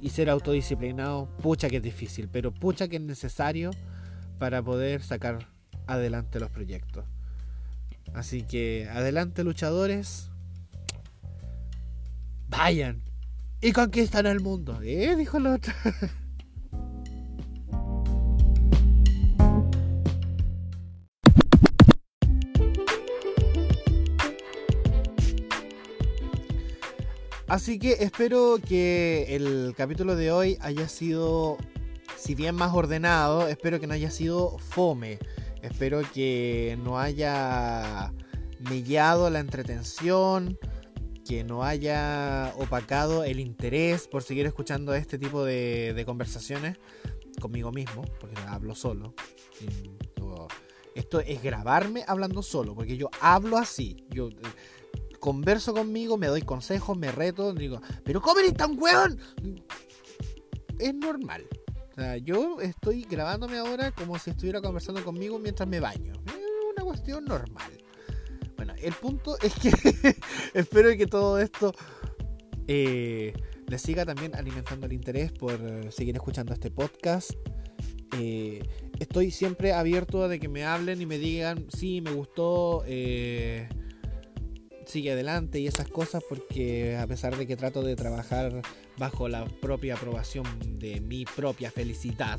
Y 0.00 0.10
ser 0.10 0.30
autodisciplinado, 0.30 1.28
pucha 1.36 1.68
que 1.68 1.76
es 1.76 1.82
difícil, 1.82 2.28
pero 2.28 2.52
pucha 2.52 2.88
que 2.88 2.96
es 2.96 3.02
necesario 3.02 3.70
para 4.38 4.60
poder 4.62 5.02
sacar 5.02 5.46
adelante 5.86 6.40
los 6.40 6.50
proyectos. 6.50 7.04
Así 8.12 8.42
que 8.42 8.88
adelante 8.90 9.44
luchadores, 9.44 10.30
vayan, 12.48 13.02
y 13.62 13.72
conquistan 13.72 14.26
el 14.26 14.40
mundo. 14.40 14.80
¿Eh? 14.82 15.14
Dijo 15.16 15.38
el 15.38 15.46
otro. 15.46 15.72
Así 27.46 27.78
que 27.78 27.92
espero 28.00 28.58
que 28.66 29.36
el 29.36 29.74
capítulo 29.76 30.16
de 30.16 30.32
hoy 30.32 30.58
haya 30.62 30.88
sido, 30.88 31.58
si 32.16 32.34
bien 32.34 32.54
más 32.54 32.72
ordenado, 32.74 33.46
espero 33.46 33.78
que 33.78 33.86
no 33.86 33.92
haya 33.92 34.10
sido 34.10 34.58
fome. 34.58 35.18
Espero 35.60 36.00
que 36.14 36.78
no 36.82 36.98
haya 36.98 38.12
mellado 38.58 39.28
la 39.28 39.40
entretención 39.40 40.58
que 41.26 41.44
no 41.44 41.62
haya 41.64 42.52
opacado 42.58 43.24
el 43.24 43.40
interés 43.40 44.08
por 44.08 44.22
seguir 44.22 44.46
escuchando 44.46 44.94
este 44.94 45.18
tipo 45.18 45.44
de, 45.44 46.02
conversaciones 46.06 46.78
conmigo 47.40 47.72
mismo, 47.72 48.02
porque 48.20 48.40
hablo 48.48 48.74
solo. 48.74 49.14
Esto 50.94 51.20
es 51.20 51.42
grabarme 51.42 52.04
hablando 52.06 52.42
solo, 52.42 52.74
porque 52.74 52.96
yo 52.96 53.10
hablo 53.20 53.56
así. 53.56 54.04
Yo 54.10 54.28
eh, 54.28 54.32
converso 55.20 55.72
conmigo, 55.72 56.18
me 56.18 56.26
doy 56.26 56.42
consejos, 56.42 56.96
me 56.98 57.10
reto, 57.10 57.52
digo, 57.54 57.80
pero 58.04 58.20
¿cómo 58.20 58.40
eres 58.40 58.54
tan 58.54 58.78
weón? 58.78 59.18
Es 60.78 60.94
normal. 60.94 61.46
sea, 61.94 62.18
yo 62.18 62.60
estoy 62.60 63.04
grabándome 63.04 63.58
ahora 63.58 63.92
como 63.92 64.18
si 64.18 64.30
estuviera 64.30 64.60
conversando 64.60 65.02
conmigo 65.02 65.38
mientras 65.38 65.68
me 65.68 65.80
baño. 65.80 66.12
Es 66.26 66.34
una 66.74 66.84
cuestión 66.84 67.24
normal. 67.24 67.72
Bueno, 68.64 68.78
el 68.80 68.92
punto 68.92 69.36
es 69.40 69.54
que 69.54 69.72
espero 70.54 70.96
que 70.96 71.08
todo 71.08 71.40
esto 71.40 71.74
eh, 72.68 73.32
les 73.66 73.82
siga 73.82 74.06
también 74.06 74.36
alimentando 74.36 74.86
el 74.86 74.92
interés 74.92 75.32
por 75.32 75.58
seguir 75.92 76.14
escuchando 76.14 76.52
este 76.52 76.70
podcast. 76.70 77.32
Eh, 78.16 78.62
estoy 79.00 79.32
siempre 79.32 79.72
abierto 79.72 80.22
a 80.22 80.28
de 80.28 80.38
que 80.38 80.46
me 80.46 80.64
hablen 80.64 81.02
y 81.02 81.06
me 81.06 81.18
digan, 81.18 81.66
sí, 81.76 82.02
me 82.02 82.12
gustó, 82.12 82.84
eh, 82.86 83.68
sigue 84.86 85.10
adelante 85.10 85.58
y 85.58 85.66
esas 85.66 85.88
cosas, 85.88 86.22
porque 86.28 86.96
a 86.96 87.08
pesar 87.08 87.36
de 87.36 87.48
que 87.48 87.56
trato 87.56 87.82
de 87.82 87.96
trabajar 87.96 88.62
bajo 88.96 89.28
la 89.28 89.44
propia 89.44 89.96
aprobación 89.96 90.46
de 90.78 91.00
mi 91.00 91.24
propia 91.24 91.72
felicidad, 91.72 92.38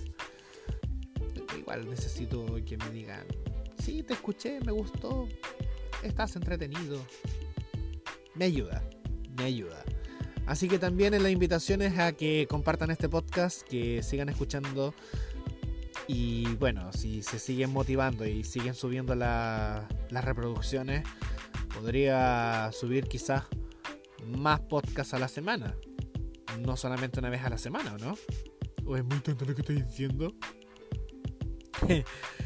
igual 1.60 1.90
necesito 1.90 2.46
que 2.66 2.78
me 2.78 2.90
digan, 2.92 3.26
sí, 3.84 4.04
te 4.04 4.14
escuché, 4.14 4.62
me 4.62 4.72
gustó, 4.72 5.28
estás 6.04 6.36
entretenido. 6.36 7.06
Me 8.36 8.46
ayuda, 8.46 8.84
me 9.38 9.46
ayuda. 9.46 9.84
Así 10.46 10.68
que 10.68 10.78
también 10.78 11.14
en 11.14 11.24
la 11.24 11.30
invitación 11.30 11.82
es 11.82 11.98
a 11.98 12.12
que 12.14 12.48
compartan 12.50 12.92
este 12.92 13.08
podcast, 13.08 13.62
que 13.62 14.04
sigan 14.04 14.30
escuchando 14.30 14.94
y 16.08 16.56
bueno, 16.56 16.92
si 16.92 17.24
se 17.24 17.40
siguen 17.40 17.72
motivando 17.72 18.26
y 18.26 18.44
siguen 18.44 18.74
subiendo 18.74 19.16
las 19.16 19.88
reproducciones, 20.12 21.04
podría 21.74 22.70
subir 22.74 23.08
quizás 23.08 23.44
más 24.26 24.60
podcasts 24.62 25.14
a 25.14 25.20
la 25.20 25.28
semana. 25.28 25.76
No 26.60 26.78
solamente 26.78 27.20
una 27.20 27.30
vez 27.30 27.44
a 27.44 27.50
la 27.50 27.58
semana, 27.58 27.96
¿no? 28.00 28.16
¿O 28.86 28.98
es 28.98 29.04
muy 29.04 29.20
tonto 29.20 29.46
lo 29.46 29.56
que 29.56 29.62
estoy 29.62 29.82
diciendo? 29.82 30.34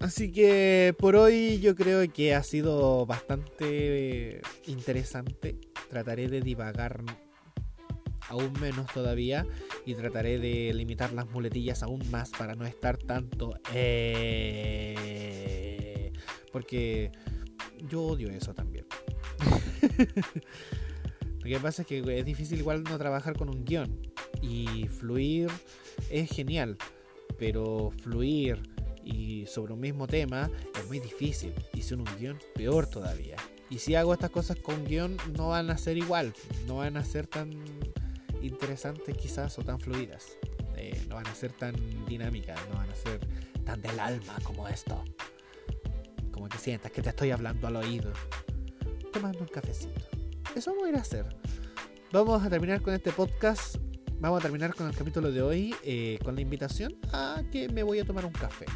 Así 0.00 0.30
que 0.30 0.94
por 0.98 1.16
hoy 1.16 1.58
yo 1.60 1.74
creo 1.74 2.12
que 2.12 2.34
ha 2.34 2.42
sido 2.42 3.06
bastante 3.06 4.40
interesante. 4.66 5.58
Trataré 5.88 6.28
de 6.28 6.40
divagar 6.42 7.02
aún 8.28 8.52
menos 8.60 8.86
todavía 8.92 9.46
y 9.84 9.94
trataré 9.94 10.38
de 10.38 10.72
limitar 10.74 11.12
las 11.12 11.28
muletillas 11.30 11.82
aún 11.82 12.08
más 12.10 12.30
para 12.30 12.54
no 12.54 12.64
estar 12.66 12.96
tanto 12.98 13.58
eh, 13.72 14.92
porque 16.52 17.10
yo 17.88 18.02
odio 18.02 18.28
eso 18.30 18.52
también 18.54 18.86
lo 21.38 21.44
que 21.44 21.60
pasa 21.60 21.82
es 21.82 21.88
que 21.88 22.18
es 22.18 22.24
difícil 22.24 22.58
igual 22.58 22.82
no 22.82 22.98
trabajar 22.98 23.36
con 23.36 23.48
un 23.48 23.64
guion 23.64 23.96
y 24.42 24.88
fluir 24.88 25.48
es 26.10 26.28
genial 26.30 26.76
pero 27.38 27.92
fluir 28.02 28.60
y 29.06 29.46
sobre 29.46 29.72
un 29.72 29.80
mismo 29.80 30.06
tema 30.06 30.50
es 30.78 30.86
muy 30.86 31.00
difícil 31.00 31.54
y 31.72 31.94
un 31.94 32.04
guion 32.18 32.38
peor 32.54 32.86
todavía 32.86 33.36
y 33.70 33.78
si 33.78 33.94
hago 33.94 34.12
estas 34.12 34.30
cosas 34.30 34.58
con 34.58 34.84
guion 34.84 35.16
no 35.36 35.48
van 35.48 35.70
a 35.70 35.78
ser 35.78 35.96
igual 35.96 36.34
no 36.66 36.76
van 36.76 36.98
a 36.98 37.04
ser 37.04 37.26
tan 37.26 37.50
interesantes 38.46 39.16
quizás 39.16 39.58
o 39.58 39.62
tan 39.62 39.80
fluidas. 39.80 40.38
Eh, 40.76 41.00
no 41.08 41.16
van 41.16 41.26
a 41.26 41.34
ser 41.34 41.52
tan 41.52 41.74
dinámicas, 42.06 42.58
no 42.68 42.76
van 42.76 42.90
a 42.90 42.94
ser 42.94 43.20
tan 43.64 43.80
del 43.80 43.98
alma 43.98 44.36
como 44.42 44.68
esto. 44.68 45.02
Como 46.30 46.48
que 46.48 46.58
sientas 46.58 46.92
que 46.92 47.02
te 47.02 47.10
estoy 47.10 47.30
hablando 47.30 47.66
al 47.66 47.76
oído. 47.76 48.12
Tomando 49.12 49.40
un 49.40 49.48
cafecito. 49.48 50.00
Eso 50.54 50.70
vamos 50.70 50.86
a 50.86 50.90
ir 50.90 50.96
a 50.96 51.00
hacer. 51.00 51.26
Vamos 52.12 52.42
a 52.44 52.50
terminar 52.50 52.82
con 52.82 52.94
este 52.94 53.12
podcast. 53.12 53.76
Vamos 54.18 54.40
a 54.40 54.42
terminar 54.42 54.74
con 54.74 54.86
el 54.86 54.96
capítulo 54.96 55.30
de 55.30 55.42
hoy 55.42 55.74
eh, 55.82 56.18
con 56.24 56.34
la 56.34 56.40
invitación 56.40 56.96
a 57.12 57.42
que 57.52 57.68
me 57.68 57.82
voy 57.82 57.98
a 57.98 58.04
tomar 58.04 58.24
un 58.24 58.32
café. 58.32 58.66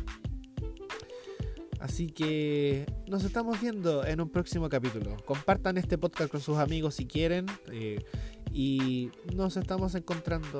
Así 1.80 2.08
que 2.08 2.86
nos 3.06 3.24
estamos 3.24 3.60
viendo 3.60 4.04
en 4.04 4.20
un 4.20 4.28
próximo 4.28 4.68
capítulo. 4.68 5.16
Compartan 5.24 5.78
este 5.78 5.96
podcast 5.96 6.30
con 6.30 6.40
sus 6.40 6.58
amigos 6.58 6.94
si 6.94 7.06
quieren. 7.06 7.46
Eh, 7.72 8.04
y 8.52 9.10
nos 9.34 9.56
estamos 9.56 9.94
encontrando 9.94 10.58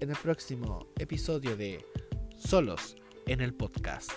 en 0.00 0.10
el 0.10 0.16
próximo 0.16 0.86
episodio 0.98 1.56
de 1.56 1.84
Solos 2.36 2.96
en 3.26 3.40
el 3.40 3.54
Podcast. 3.54 4.12